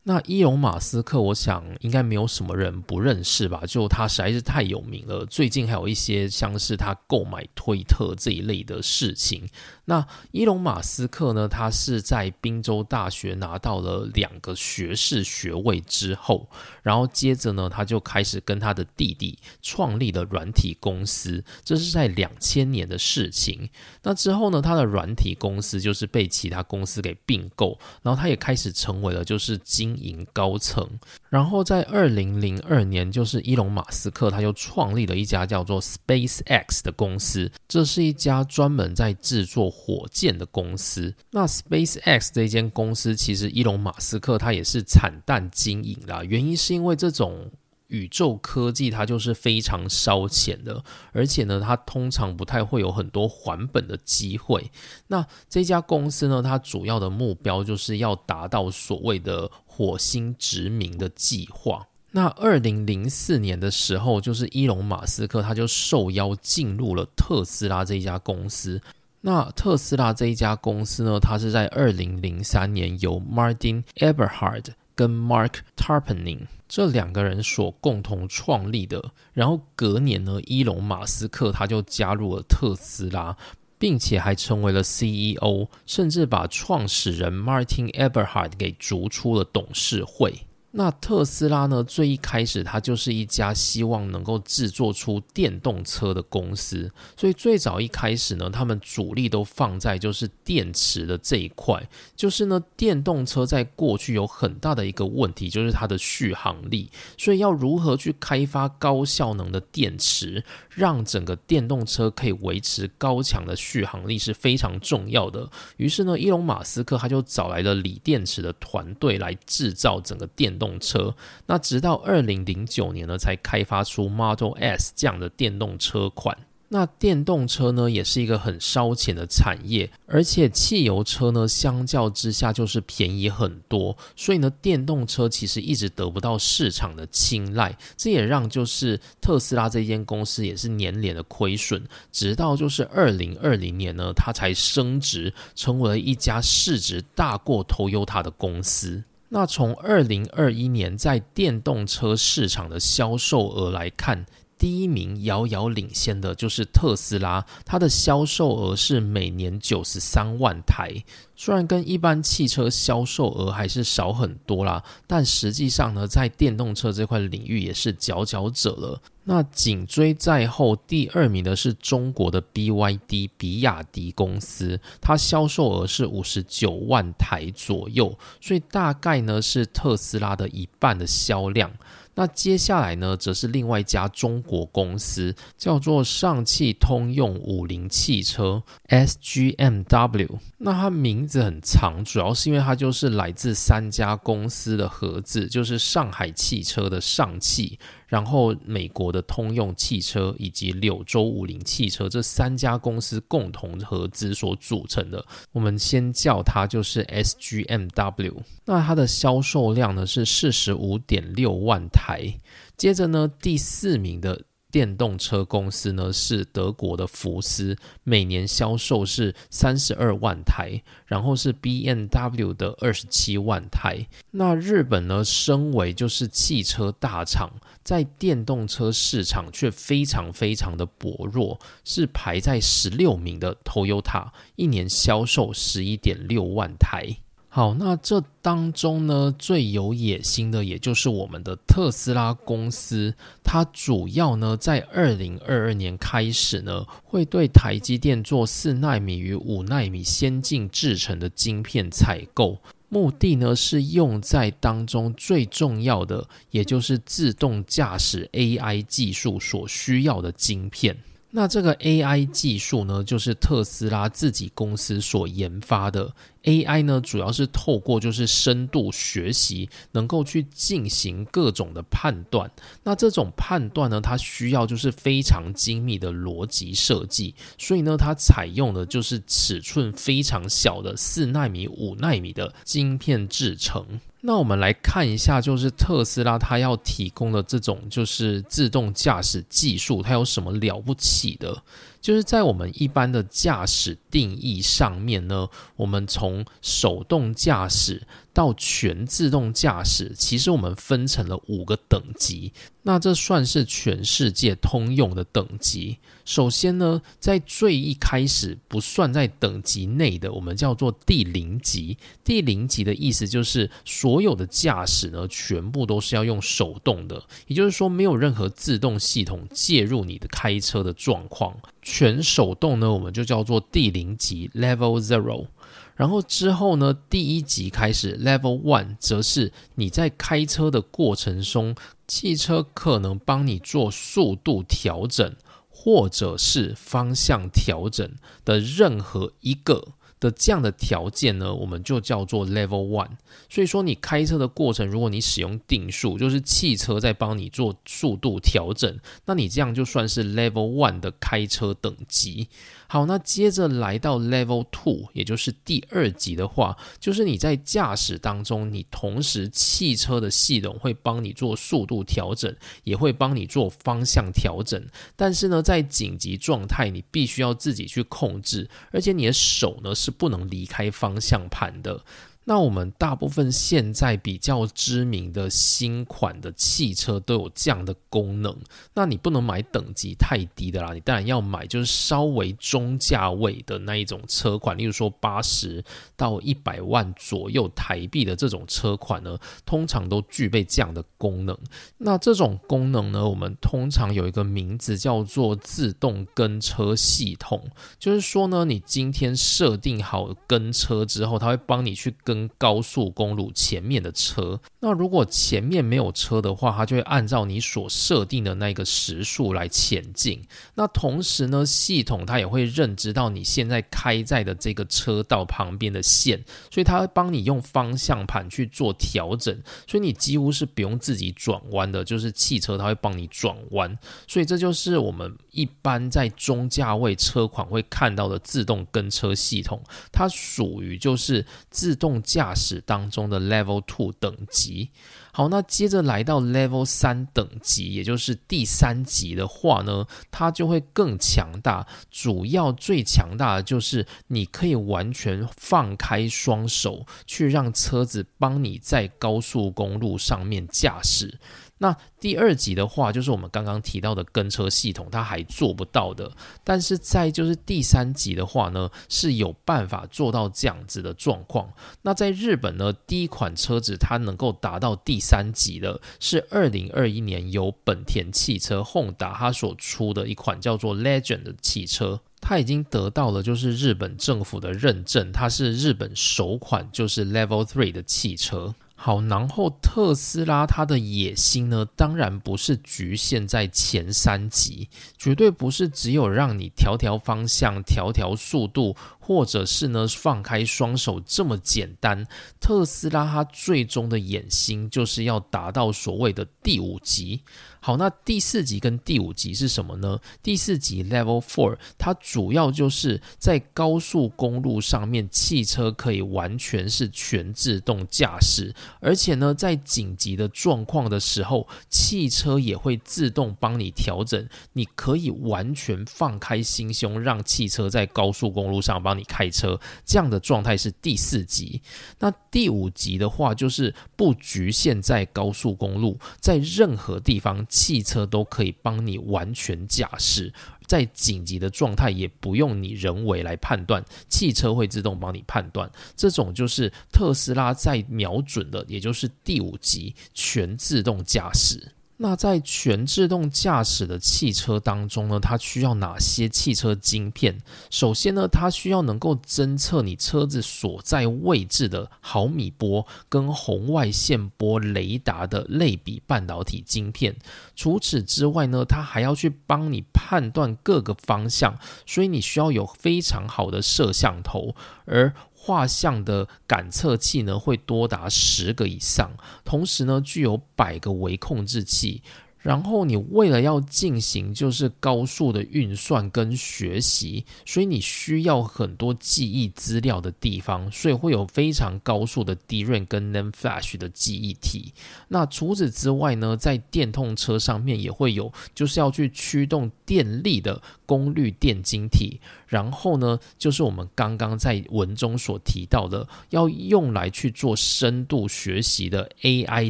[0.10, 3.62] 那伊隆马斯克，我想应该没有什么人不认识吧？
[3.68, 5.24] 就他实在是太有名了。
[5.28, 9.48] 最近还有一些像是他购买推特这一类的事情。
[9.86, 11.48] 那伊隆马斯克呢？
[11.48, 16.50] 他是在宾州大学拿到了两个学士学位之后，
[16.82, 21.44] 然后接着呢，他就开始跟他的弟弟创立了软体公司。
[21.64, 23.70] 这是在两千年的事情。
[24.02, 30.88] 那之后呢，他的软体公司就是被其他公司给并购，然后他也开始成为了就是经营高层。
[31.30, 39.70] 然后在二零零二年，就是伊隆马斯克他又创立了一家叫做 Space X 的公司，这是一家专门在制作。
[39.80, 46.24] 火箭的公司，那 Space X 这间公司，其实伊隆马斯克他也是惨淡经营啦。
[46.24, 47.50] 原因是因为这种
[47.88, 54.70] 宇宙科技它就是非常烧钱的，而且呢，它通常不太会有很多还本的机会。
[55.08, 59.50] 那这家公司呢，它主要的目标就是要达到所谓的
[59.80, 61.88] 火星殖民的计划。
[62.12, 68.82] 那二零零四年的时候，就是伊隆马斯克他就受邀进入了特斯拉这一家公司。
[69.22, 74.66] 那特斯拉这一家公司呢，它是在二零零三年由 Martin Eberhard
[74.96, 79.12] 跟 Mark Tarpenning 这两个人所共同创立的。
[79.32, 83.38] 然后隔年呢，伊隆马斯克他就加入了特斯拉，
[83.80, 90.46] 并且还成为了 CEO，甚至把创始人 Martin Eberhard 给逐出了董事会。
[90.72, 91.84] 那特斯拉呢？
[91.84, 101.82] 最一开始，它就是一家希望能够制作出电动车的公司，所以最早一开始呢，他们主力都放在就是电池的这一块。
[102.16, 106.92] 就是呢，电动车在过去有很大的一个问题，就是它的续航力。
[107.18, 115.50] 所以要如何去开发高效能的电池，让整个电动车可以维持高强的续航力是非常重要的。
[115.78, 120.59] 于是呢，伊隆马斯克他就找来了锂电池的团队来制造整个电。
[120.60, 121.16] 动车，
[121.48, 126.38] 那直到二零零九年呢，才开发出 Model S 这样的电动车款。
[126.72, 149.04] 那电动车呢，也是一个很烧钱的产业，而且汽油车呢，相较之下就是便宜很多，所以呢，电动车其实一直得不到市场的青睐，这也让就是特斯拉这间公司也是年年的亏损，直到就是二零二零年呢，它才升值成为了一家市值大过 Toyota 的公司。
[149.32, 154.26] 那从二零二一年在电动车市场的销售额来看，
[154.60, 160.94] 第一名遥遥领先的就是特斯拉，它的销售额是每年九十三万台。
[161.36, 169.02] 虽然跟一般汽车销售额还是少很多啦，但实际上呢，在电动车这块领域也是佼佼者了。
[169.24, 181.72] 那紧追在后，第二名的是中国的 BYD 比亚迪公司，它销售额是五十九万台左右，所以大概呢是特斯拉的一半的销量。
[182.16, 190.28] 那接下来呢，则是另外一家中国公司，叫做上汽通用五菱汽车 （SGMW）。
[190.58, 197.80] 那它名字很长，主要是因为它就是来自三家公司的合字，就是上海汽车的上汽。
[198.10, 208.34] 然后，美国的通用汽车以及柳州五菱汽车这三家公司共同合资所组成的，我们先叫它就是 SGMW。
[208.66, 212.34] 那它的销售量呢是四十五点六万台。
[212.76, 214.42] 接着呢，第四名的
[214.72, 224.08] 电动车公司呢是德国的福斯，每年销售是三十二万台，然后是 B N W 的二十七万台。
[224.32, 227.52] 那日本呢，身为就是汽车大厂，
[227.84, 237.18] 在电动车市场却非常非常的薄弱，是排在十六名的 Toyota，一年销售十一点六万台。
[237.52, 243.12] 好，那这当中呢，最有野心的，也就是我们的特斯拉公司。
[243.44, 260.96] 它主要呢，在二零二二年开始呢，会对台积电做四纳米与五纳米先进制程的晶片采购，目的呢是用在当中最重要的，也就是自动驾驶 AI 技术所需要的晶片。
[261.32, 266.12] 那这个 AI 技术呢，就是特斯拉自己公司所研发的。
[266.44, 272.50] AI 呢，主要是透过就是深度学习，能够去进行各种的判断。
[272.84, 284.00] 那这种判断呢，它需要就是非常精密的逻辑设计，所以呢，它采用的就是尺寸非常小的四纳米、五纳米的晶片制成。
[284.22, 291.64] 那我们来看一下，就是特斯拉它要提供的这种就是自动驾驶技术，它有什么了不起的？
[292.02, 302.54] 就是在我们一般的驾驶定义上面呢，我们从手动驾驶到全自动驾驶，其实我们分成了五个等级。
[302.84, 305.98] 那这算是全世界通用的等级。
[306.26, 311.98] 首先呢，在最一开始不算在等级内的，我们叫做第零级。
[312.24, 321.56] 第零级的意思就是所有的驾驶呢，全部都是要用手动的，也就是说没有任何自动系统介入你的开车的状况。
[321.92, 325.48] 全手动呢，我们就叫做第零级 （Level Zero）。
[325.96, 331.76] 然后之后呢，第一级开始 （Level One） 则是你在开车的过程中，
[332.08, 335.36] 汽车可能帮你做速度调整，
[335.68, 338.08] 或者是方向调整
[338.46, 339.88] 的任何一个。
[340.20, 343.12] 的这样的条件呢，我们就叫做 Level One。
[343.50, 352.50] 所以说，你开车的过程，如果你使用定速，就是汽车在帮你做速度调整，那你这样就算是 Level One 的开车等级。
[352.92, 362.52] 好，那接着来到 Level Two，也就是第二级的话，就是你在驾驶当中，你同时汽车的系统会帮你做速度调整，
[362.84, 364.84] 也会帮你做方向调整。
[365.16, 372.04] 但是呢，在紧急状态，你必须要自己去控制，而且你的手呢是不能离开方向盘的。
[372.50, 378.58] 那我们大部分现在比较知名的新款的汽车都有这样的功能。
[378.96, 385.84] 那你不能买等级太低的啦，你当然要买就是稍微中价位的那一种车款，例如说八十
[386.18, 391.56] 到一百万左右台币的这种车款呢，通常都具备这样的功能。
[392.00, 397.70] 那这种功能呢，我们通常有一个名字叫做自动跟车系统，
[398.00, 402.39] 就是说呢，你今天设定好跟车之后，它会帮你去跟。
[402.58, 410.42] 高速公路前面的车，那如果前面没有车的话，它就会按照你所设定的那个时速来前进。
[410.76, 423.98] 那同时呢，系统它也会认知到你现在开在的这个车道旁边的线，所以它会帮你用方向盘去做调整，所以你几乎是不用自己转弯的，就是汽车它会帮你转弯。
[424.28, 429.82] 所以这就是我们一般在中价位车款会看到的自动跟车系统，
[430.12, 432.19] 它属于就是自动。
[432.22, 434.90] 驾驶当中的 Level Two 等级，
[435.32, 441.88] 好，那接着来到 Level 三等级，也就是第三级的话呢，它就会更强大。
[442.10, 451.40] 主要最强大的就是你可以完全放开双手，去让车子帮你在高速公路上面驾驶。
[451.80, 456.32] 那第二级的话，就是我们刚刚提到的跟车系统，它还做不到的。
[456.64, 461.72] 但是在就是第三级的话呢，是有办法做到这样子的状况。
[462.02, 478.76] 那在日本呢，第一款车子它能够达到第三级的，是二零二一年由本田汽车 Honda 它所出的一款叫做 Legend 的汽车，它已经得到了就是日本政府的认证，它是日本首款就是 Level Three 的汽车。
[479.02, 488.98] 好，然后特斯拉它的野心呢，当然不是局限在前三级，绝对不是只有让你调调方向、调调速度。
[489.20, 492.26] 或者是呢，放开双手这么简单。
[492.60, 497.42] 特斯拉它最终的野心就是要达到所谓的第五级。
[497.82, 500.20] 好，那第四级跟第五级是什么呢？
[500.44, 519.80] 第四级 Level Four，它主要就是在高速公路上面，汽车可以完全是全自动驾驶，而且呢，在紧急的状况的时候，汽车也会自动帮你调整，你可以完全放开心胸，让汽车在高速公路上帮你你开车。
[520.06, 521.82] 这样的状态是第四级。
[522.20, 530.54] 那第五级的话，就是不局限在高速公路，在任何地方，汽车都可以帮你完全驾驶。
[530.88, 535.88] 在紧急的状态，也不用你人为来判断，汽车会自动帮你判断。
[536.16, 541.92] 这种就是特斯拉在瞄准的，也就是第五级全自动驾驶。
[542.22, 547.58] 那在全自动驾驶的汽车当中呢，它需要哪些汽车晶片？
[547.90, 557.34] 首先呢，它需要能够侦测你车子所在位置的毫米波跟红外线波雷达的类比半导体晶片。
[557.74, 565.34] 除此之外呢，它还要去帮你判断各个方向，所以你需要有非常好的摄像头，而。
[565.62, 569.30] 画像的感测器呢，会多达十个以上，
[569.66, 572.24] 同时呢，具有百个微控制器。
[572.62, 584.94] 然后你为了要进行就是高速的运算跟学习，所以你需要很多记忆资料的地方，所以会有非常高速的 DRAM 跟 NAND Flash 的记忆体。
[585.30, 592.42] 那除此之外呢，在电动车上面也会有，就是要去驱动电力的功率电晶体。
[592.70, 599.90] 然后呢，就是我们刚刚在文中所提到的，要用来去做深度学习的 AI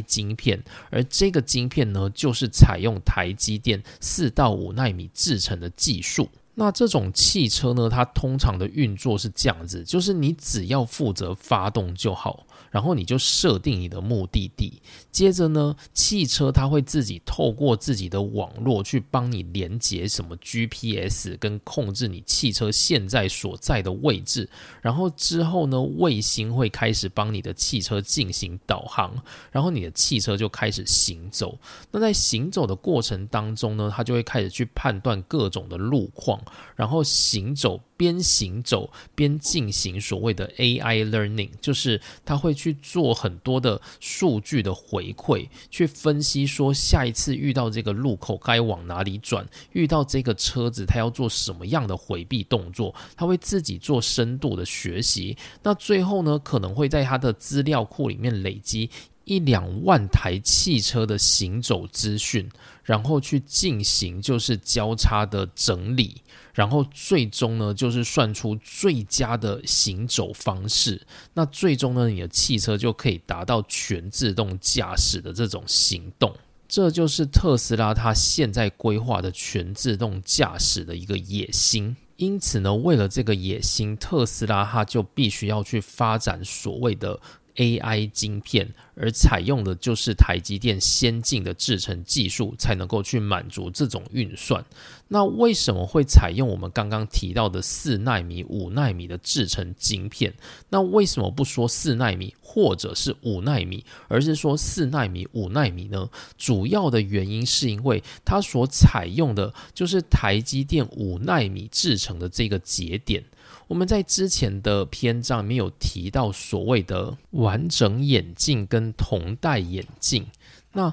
[0.00, 0.60] 晶片，
[0.90, 6.28] 而这个晶片呢，就是采用台积电四到五纳米制成的技术。
[6.54, 12.46] 那这种汽车呢，它通常的运作是这样子，就是你只要负责发动就好。
[12.70, 24.48] 然后你就设定你的目的地，接着呢，汽车它会自己透过自己的网络去帮你连接什么 GPS，跟控制你汽车现在所在的位置。
[24.80, 31.58] 然后之后呢，卫星会开始帮你的汽车进行导航，然后你的汽车就开始行走。
[31.90, 36.40] 那在行走的过程当中呢，它就会开始去判断各种的路况，
[36.76, 37.80] 然后行走。
[38.00, 55.36] 边行走边进行所谓的 AI learning，就是他会去做很多的数据的回馈，去分析说下一次遇到这个路口该往哪里转，遇到这个车子他要做什么样的回避动作，他会自己做深度的学习。
[55.62, 58.88] 那最后呢，可能会在他的资料库里面累积
[59.30, 62.50] 一两万台汽车的行走资讯，
[62.82, 66.20] 然后去进行就是交叉的整理。
[66.52, 71.00] 然后最终呢，就是算出最佳的行走方式。
[71.32, 76.34] 那最终呢，你的汽车就可以达到全自动驾驶的这种行动。
[76.66, 81.96] 这就是特斯拉它现在规划的全自动驾驶的一个野心。
[82.16, 87.18] 因此呢，为了这个野心，特斯拉它就必须要去发展所谓的
[87.60, 88.72] AI 晶片。
[89.02, 94.62] 而采用的就是台积电先进的制程技术，才能够去满足这种运算。
[95.08, 100.34] 那为什么会采用我们刚刚提到的四纳米、五纳米的制程晶片？
[100.68, 106.10] 那为什么不说四纳米或者是五纳米，而是说四纳米、五纳米呢？
[106.36, 113.24] 主要的原因是因为它所采用的就是台积电五纳米制成的这个节点。
[113.70, 120.26] 我们在之前的篇章里面有提到所谓的完整眼镜跟同戴眼镜，
[120.72, 120.92] 那。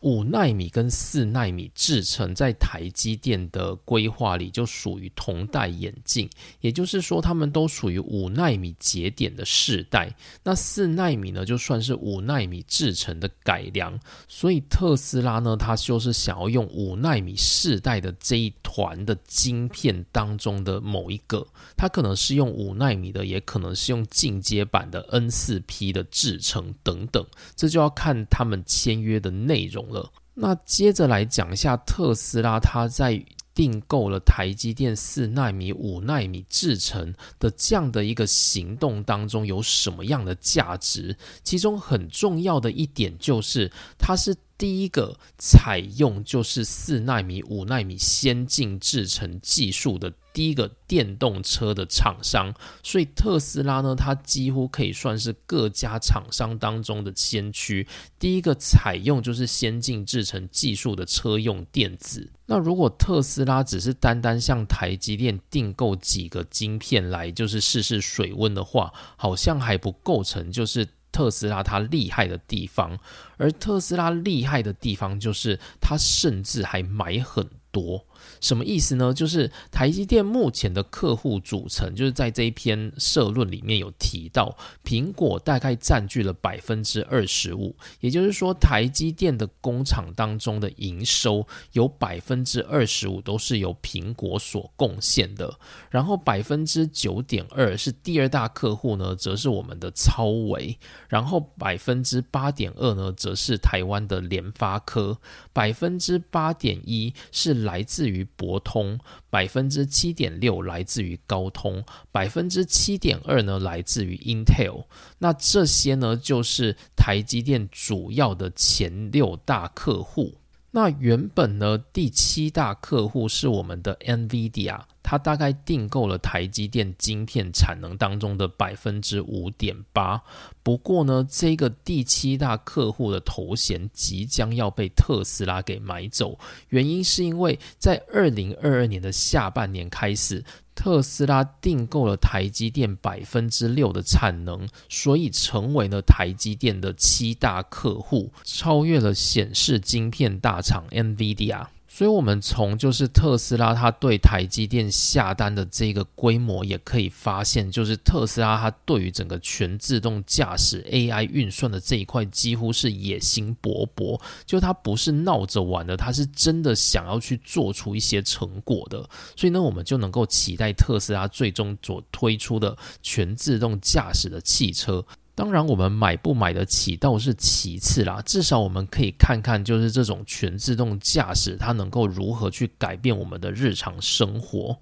[0.00, 6.28] 五纳米跟四纳米制成，在台积电的规划里就属于同代眼镜，
[6.60, 10.14] 也就是说，他们都属于五纳米节点的世代。
[10.42, 13.98] 那四纳米呢，就算是五纳米制成的改良。
[14.28, 27.24] 所以特斯拉呢，它就是想要用五纳米世代的这一团的晶片当中的某一个，它可能是用五纳米的，也可能是用进阶版的 N 四 P 的制成等等，
[27.56, 29.69] 这就要看他们签约的内。
[29.70, 30.12] 容了。
[30.34, 41.16] 那接着来讲一下特斯拉，它在订购了台积电四纳米、五纳米制成的这样的一个行动当中有什么样的价值？
[41.42, 44.36] 其中很重要的一点就是，它是。
[44.60, 57.86] 第一个采用就是四纳米、五纳米先进制程技术的第一个电动车的厂商，所以特斯拉呢，它几乎可以算是各家厂商当中的先驱。
[58.18, 62.30] 第一个采用就是先进制程技术的车用电子。
[62.46, 70.86] 那如果特斯拉只是单单向台积电订购几个晶片来就是试试水温的话，好像还不构成就是。
[71.12, 72.96] 特斯拉它厉害的地方，
[73.36, 78.06] 而特斯拉厉害的地方就是它甚至还买很多。
[78.40, 79.12] 什么意思呢？
[79.12, 95.58] 就是台积电目前的客户组成，就是在这一篇社论里面有提到，苹果大概占据了百分之二十五，也就是说，台积电的工厂当中的营收有百分之二十五都是由苹果所贡献的，
[95.90, 105.18] 然后百分之九点二是第二大客户呢，则是我们的超维，然后百分之八点二呢，则是台湾的联发科，
[105.52, 108.26] 百分之八点一是来自于。
[108.36, 108.98] 博通
[109.28, 114.84] 百分之七点六来自于高通，百分之七点二呢来自于 Intel。
[115.18, 120.36] 那这些呢就是台积电主要的前六大客户。
[120.70, 124.80] 那原本呢第七大客户是我们的 NVIDIA。
[125.10, 130.22] 它大概订购了台积电晶片产能当中的百分之五点八。
[130.62, 136.38] 不过呢，这个第七大客户的头衔即将要被特斯拉给买走，
[136.68, 140.44] 原因是因为在二零二二年的下半年开始，
[140.76, 151.66] 特斯拉订购了台积电百分之六的产能，所以成为了台积电的七大客户，超越了显示晶片大厂 NVIDIA。
[151.92, 164.18] 所以，我们从就是特斯拉它对台积电下单的这个规模，也可以发现，就是特斯拉它对于整个全自动驾驶 AI 运算的这一块，几乎是野心勃勃。
[164.46, 169.06] 就它不是闹着玩的，它是真的想要去做出一些成果的。
[169.36, 175.04] 所以呢，我们就能够期待特斯拉最终所推出的全自动驾驶的汽车。
[175.40, 184.76] 当然，我们买不买得起倒是其次啦，至少我们可以看看，就是这种全自动驾驶，它能够如何去改变我们的日常生活。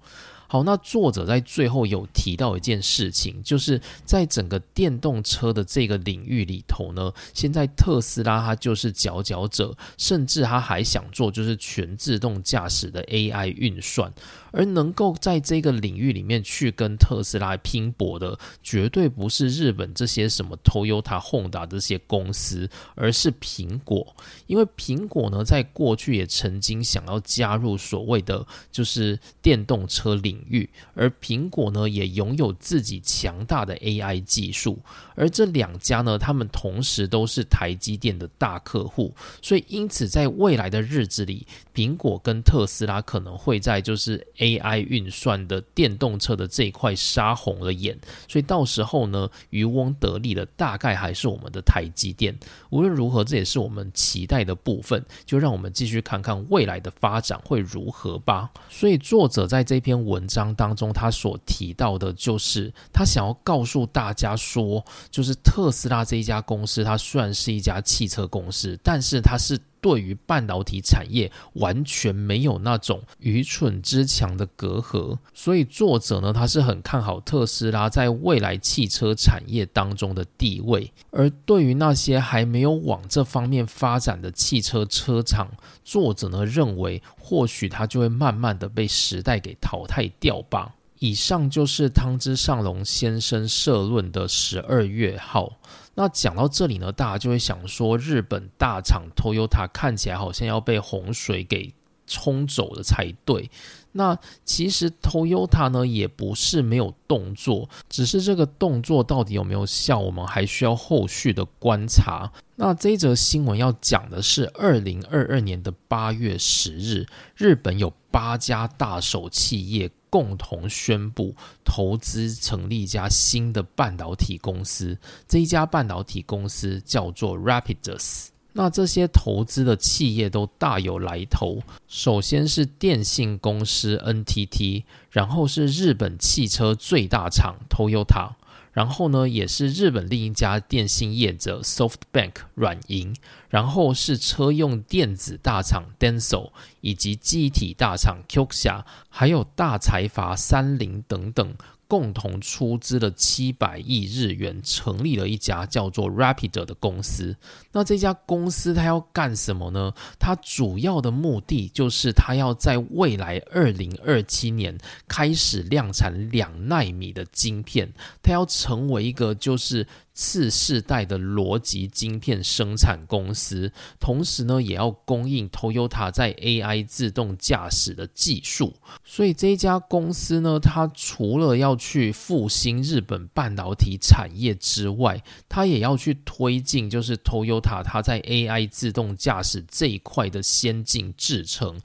[0.51, 14.11] 好，那作者在最后有提到一件事情，就是在整个电动车的这个领域里头呢，现在特斯拉它就是佼佼者，甚至他还想做就是全自动驾驶的 AI 运算，
[14.51, 24.15] 而能够在这个领域里面去跟特斯拉拼搏的，绝对不是日本这些什么 Toyota、Honda 这些公司，而是苹果，
[24.47, 30.39] 因为苹果呢，在过去也曾经想要加入所谓的就是电动车领。
[30.49, 34.79] 域，而苹果呢也拥有自己强大的 AI 技术，
[35.13, 52.33] 而这两家呢，他们同时都是台积电的大客户，所以因此在未来的日子里，苹果跟特斯拉可能会在就是 AI 运算的电动车的这一块杀红了眼，所以到时候呢，渔翁得利的大概还是我们的台积电。
[52.69, 58.49] 无论如何，这也是我们期待的部分，就让我们继续看看未来的发展会如何吧。
[58.69, 60.29] 所以作者在这篇文。
[60.29, 69.59] 章当中，他所提到的就是他想要告诉大家说，就是特斯拉这一家公司，它虽然是一家汽车公司，但是它是。
[69.81, 80.91] 对于半导体产业完全没有那种愚蠢之强的隔阂，所以作者呢，他是很看好特斯拉在未来汽车产业当中的地位。
[81.11, 85.49] 而对于那些还没有往这方面发展的汽车车厂，
[85.83, 90.75] 作者呢认为，或许它就会慢慢的被时代给淘汰掉吧。
[90.99, 95.57] 以上就是汤之上龙先生社论的十二月号。
[95.95, 101.73] 那讲到这里呢，大家就会想说，日本大厂 Toyota 看起来好像要被洪水给
[102.07, 103.51] 冲走了才对。
[103.91, 112.31] 那其实 Toyota 呢也不是没有动作，只是这个动作到底有没有效，我们还需要后续的观察。
[112.61, 117.07] 那这一则新闻要讲的是，二零二二年的八月十日，
[117.37, 119.89] 日本有八家大手企业。
[120.11, 124.97] 共同宣布投资成立一家新的半导体公司，
[125.27, 128.29] 这一家半导体公司叫做 Rapidus。
[128.53, 138.31] 那这些投资的企业都大有来头，首先是电信公司 NTT，然后是日本汽车最大厂 Toyota。
[138.79, 143.13] 然后呢，也是日本另一家电信业者 SoftBank 软银，
[143.49, 151.53] 然后是车用电子大厂 Denso，以及机体大厂 QXIA，还有大财阀三菱等等。
[151.89, 157.35] 共同出资了七百亿日元，成立了一家叫做 Rapid 的公司。
[157.71, 159.91] 那这家公司它要干什么呢？
[160.19, 164.77] 它主要的目的就是它要在未来二零二七年
[165.07, 169.87] 开始量产两纳米的晶片，它要成为一个就是。
[170.19, 178.73] 次世代的逻辑晶片生产公司，同时呢，也要供应 Toyota 在 AI 自动驾驶的技术。
[179.05, 191.79] 所以这家公司呢，它除了要去复兴日本半导体产业之外，它也要去推进，就是 Toyota 它在 AI 自动驾驶这一块的先进制程。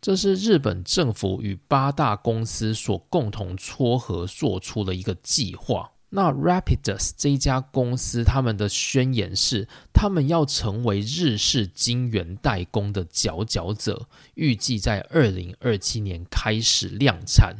[0.00, 5.90] 这是日本政府与八大公司所共同撮合做出的一个计划。
[6.10, 17.58] 那 Rapidus 这家公司，他们的宣言是，他们要成为日式晶圆代工的佼佼者，预计在二零二七年开始量产。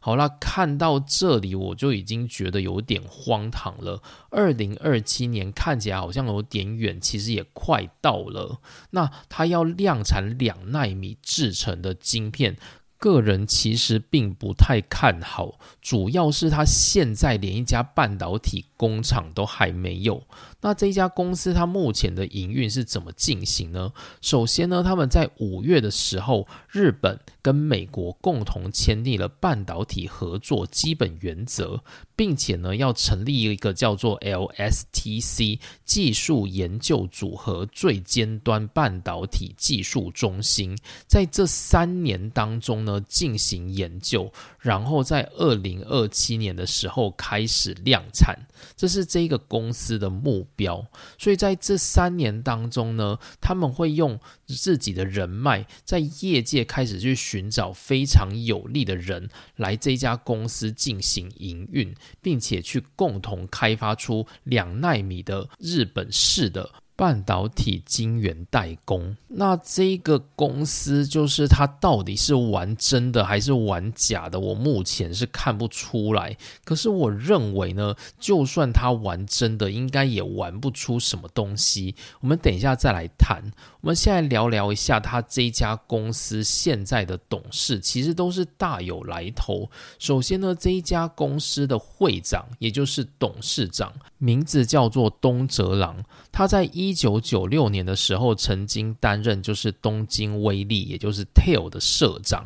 [0.00, 4.02] 好了，看到这里我就已经觉得有点荒唐了。
[4.28, 8.60] 二零二七年看起来好像有点远，其实也快到了。
[8.90, 12.56] 那它要量产两纳米制成的晶片。
[13.04, 20.22] 个人其实并不太看好，主要是他现在连一家半导体工厂都还没有。
[20.64, 23.92] 那这家公司它目前的营运是怎么进行呢？
[24.22, 31.82] 首先呢，他们在五月的时候，日本跟美国共同签订了半导体合作基本原则，
[32.16, 40.74] 并且呢，要成立一个叫做 LSTC 技术研究组合最尖端半导体技术中心，
[41.06, 48.34] 在这三年当中呢，进行研究，然后在二零二七年的时候开始量产，
[48.74, 50.46] 这是这个公司的目。
[50.56, 50.86] 标，
[51.18, 66.70] 所以在这三年当中呢，他们会用自己的人脉，在业界开始去寻找非常有利的人来这家公司进行营运，并且去共同开发出两纳米的日本式的。
[66.96, 74.38] 半导体晶圆代工，那这个公司就是它到底是玩真的还是玩假的？
[74.38, 76.36] 我目前是看不出来。
[76.64, 81.96] 可是我认为呢，就算它玩真的，应该也玩不出什么东西。
[82.20, 83.42] 我们等一下再来谈。
[83.84, 89.70] 我们现在聊聊一下他这家公司现在的董事，其实都是大有来头。
[89.98, 96.94] 首先呢，这一家公司的会长，也就是董事长，名字叫做东泽郎，他在一。
[96.94, 102.44] 一九九六年的时候，曾经担任就是东京威力，也就是 TEL 的社长。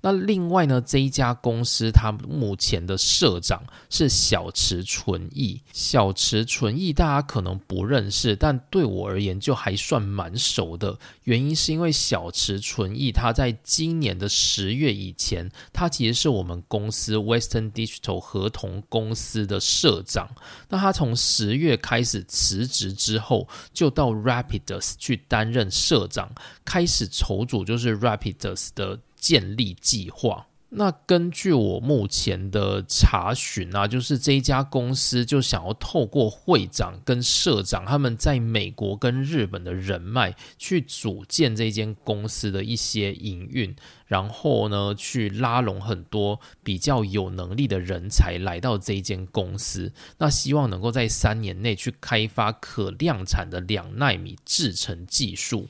[0.00, 5.60] 那另外呢，这一家公司它目前的社长是小池纯义。
[5.72, 10.96] 小池纯义大家可能不认识，但对我而言就还算蛮熟的。
[11.24, 20.28] 原因是因为小池纯义他在今年的十月以前，他其实是我们公司 Western Digital 合同公司的社长。
[20.68, 26.30] 那他从十月开始辞职之后，就到 Rapidus 去担任社长，
[26.64, 28.96] 开始筹组就是 Rapidus 的。
[29.18, 30.46] 建立计划。
[30.70, 49.90] 那根据我目前的查询啊，就是这一家公司就想要透过会长跟社长他们在美国跟日本的人脉，去组建这间公司的一些营运，然后呢，去拉拢很多比较有能力的人才来到这间公司。
[50.18, 55.66] 那希望能够在三年内去开发可量产的两纳米制程技术。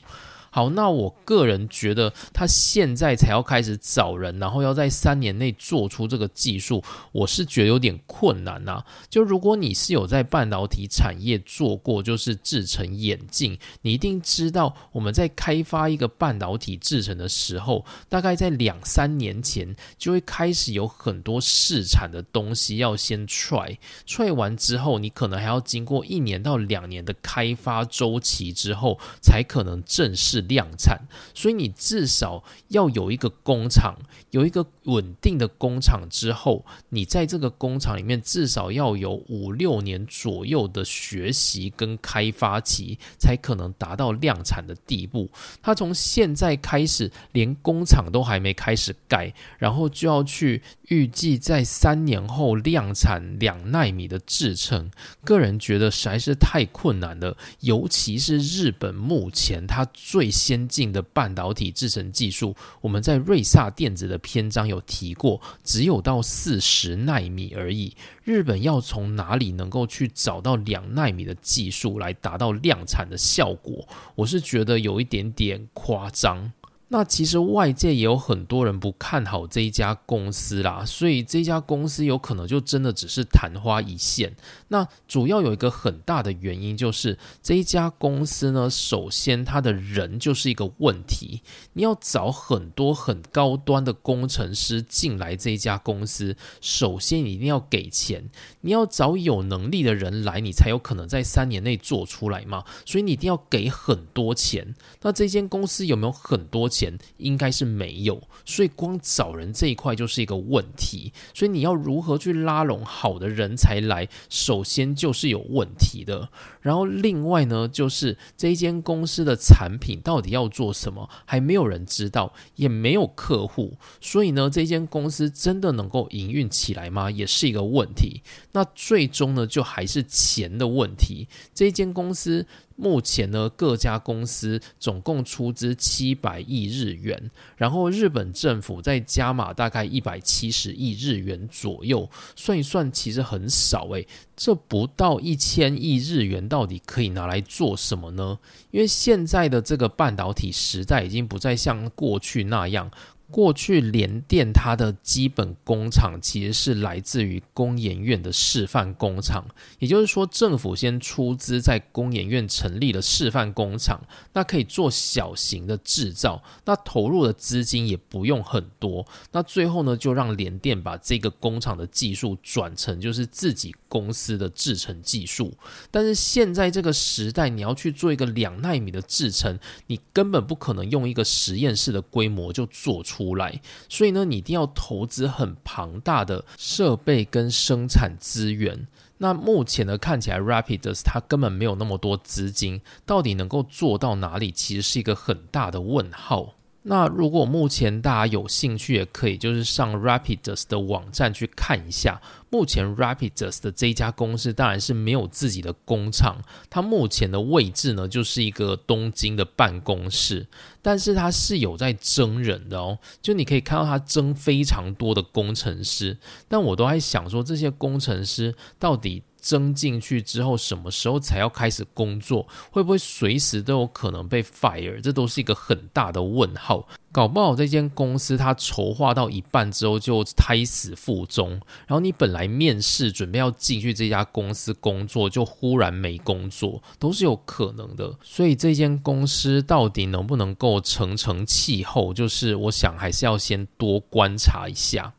[0.51, 8.83] 好，那我个人觉得他现在才要开始找人，然后要在三年内做出这个技术，我是觉得有点困难呐。
[9.09, 30.38] 就如果你是有在半导体产业做过，就是制成眼镜，你一定知道我们在开发一个半导体制成的时候，大概在两三年前就会开始有很多试产的东西要先 try，try 完之后，你可能还要经过一年到两年的开发周期之后，才可能正式。
[30.41, 30.99] 量产，
[31.33, 33.95] 所以你至少要有一个工厂，
[34.31, 45.29] 有一个稳定的工厂之后，你在这个工厂里面至少要有五六年左右的学习跟开发期，才可能达到量产的地步。
[45.61, 54.89] 他从现在开始，连工厂都还没开始盖，然后就要去预计在三年后量产两纳米的制程，
[55.23, 67.95] 个人觉得实在是太困难了，尤其是日本目前它最先进的半导体制成技术，我们在瑞萨电子的篇章有提过，只有到四十纳米而已。
[68.23, 73.87] 日本要从哪里能够去找到两纳米的技术来达到量产的效果？
[74.15, 76.51] 我是觉得有一点点夸张。
[76.91, 84.35] 那其实外界也有很多人不看好这一家公司啦，所以这家公司有可能就真的只是昙花一现。
[84.69, 91.41] 那主要有一个很大的原因就是这一家公司呢，首先他的人就是一个问题，
[91.73, 98.27] 你要找很多很高端的工程师进来这一家公司，首先你一定要给钱，
[98.61, 102.63] 你要找有能力的人来，你才有可能在三年内做出来嘛。
[102.83, 104.73] 所以你一定要给很多钱。
[105.03, 106.78] 那这间公司有没有很多钱？
[106.79, 111.11] 前应该是没有，所以光找人这一块就是一个问题。
[111.33, 116.29] 所以你要如何去拉拢好的人才来，首先就是有问题的。
[116.61, 127.11] 然后另外呢，就是这一间公司的产品到底要做什么，还没有人知道，也没有客户，所以呢，这间公司真的能够营运起来吗？
[127.11, 128.21] 也是一个问题。
[128.53, 131.27] 那最终呢，就还是钱的问题。
[131.53, 132.45] 这间公司。
[132.79, 144.07] 目前呢，各家公司总共出资七百亿日元，然后日本政府再加码大概一百七十亿日元左右，算一算其实很少诶，
[144.37, 148.39] 这不到一千亿日元到底可以拿来做什么呢？
[148.71, 152.89] 因为现在的这个半导体时代已经不再像过去那样。
[153.31, 159.45] 过去联电它的基本工厂其实是来自于工研院的示范工厂，
[159.77, 164.01] 也就是说政府先出资在工研院成立了示范工厂，
[164.33, 175.53] 那可以做小型的制造，那投入的资金也不用很多，那最后呢就让联电把这个工厂的技术转成就是自己公司的制程技术。
[175.91, 183.18] 但是现在这个时代，你要去做一个两纳米的制程，你根本不可能用一个实验室的规模就做出。
[183.19, 183.59] 出来，
[183.89, 188.87] 所以呢，你一定要投资很庞大的设备跟生产资源。
[189.17, 196.55] 那目前呢，看起来 Rapidus 它根本没有那么多资金，到底能够做到哪里，其实是一个很大的问号。
[196.83, 202.21] 那如果目前大家有兴趣，也可以就是上 Rapidus 的网站去看一下。
[202.49, 206.37] 目前 Rapidus 的这一家公司当然是没有自己的工厂，
[206.69, 210.47] 它目前的位置呢就是一个东京的办公室，
[210.81, 216.17] 但是它是有在征人的哦，就你可以看到它征非常多的工程师，
[216.47, 219.21] 但我都在想说这些工程师到底。
[219.49, 222.47] 增进去之后，什么时候才要开始工作？
[222.69, 225.01] 会不会随时都有可能被 fire？
[225.01, 226.87] 这都是一个很大的问号。
[227.11, 231.49] 搞不好这间公司它筹划到一半之后就胎死腹中，
[231.87, 238.15] 然后你本来面试准备要进去这家公司工作，就忽然没工作，都是有可能的。
[238.21, 245.11] 所以这间公司到底能不能够成成气候，就是我想还是要先多观察一下。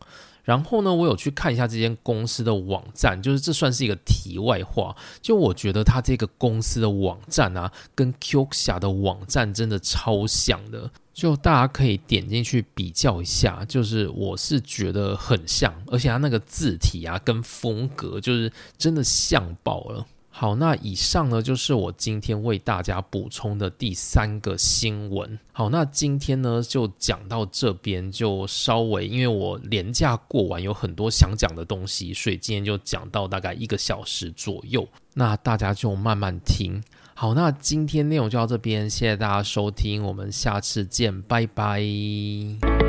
[0.51, 4.96] 然后呢，我有去看一下这间公司的网站，就是这算是一个题外话。
[5.22, 13.64] 就我觉得它这个公司的网站啊，跟 Q 侠的网站真的超像的，就大家可以点进去比较一下。
[13.68, 20.05] 就是我是觉得很像，而且它那个字体啊，跟风格就是真的像爆了。
[20.41, 25.38] 好，那以上呢就是我今天为大家补充的第三个新闻。
[25.53, 34.88] 好，那今天呢就讲到这边，就稍微因为我连假过完有很多想讲的东西，所以今天就讲到大概一个小时左右。
[35.12, 36.82] 那大家就慢慢听。
[37.12, 42.80] 好，那今天内容就到这边，谢谢大家收听，我们下次见，拜拜。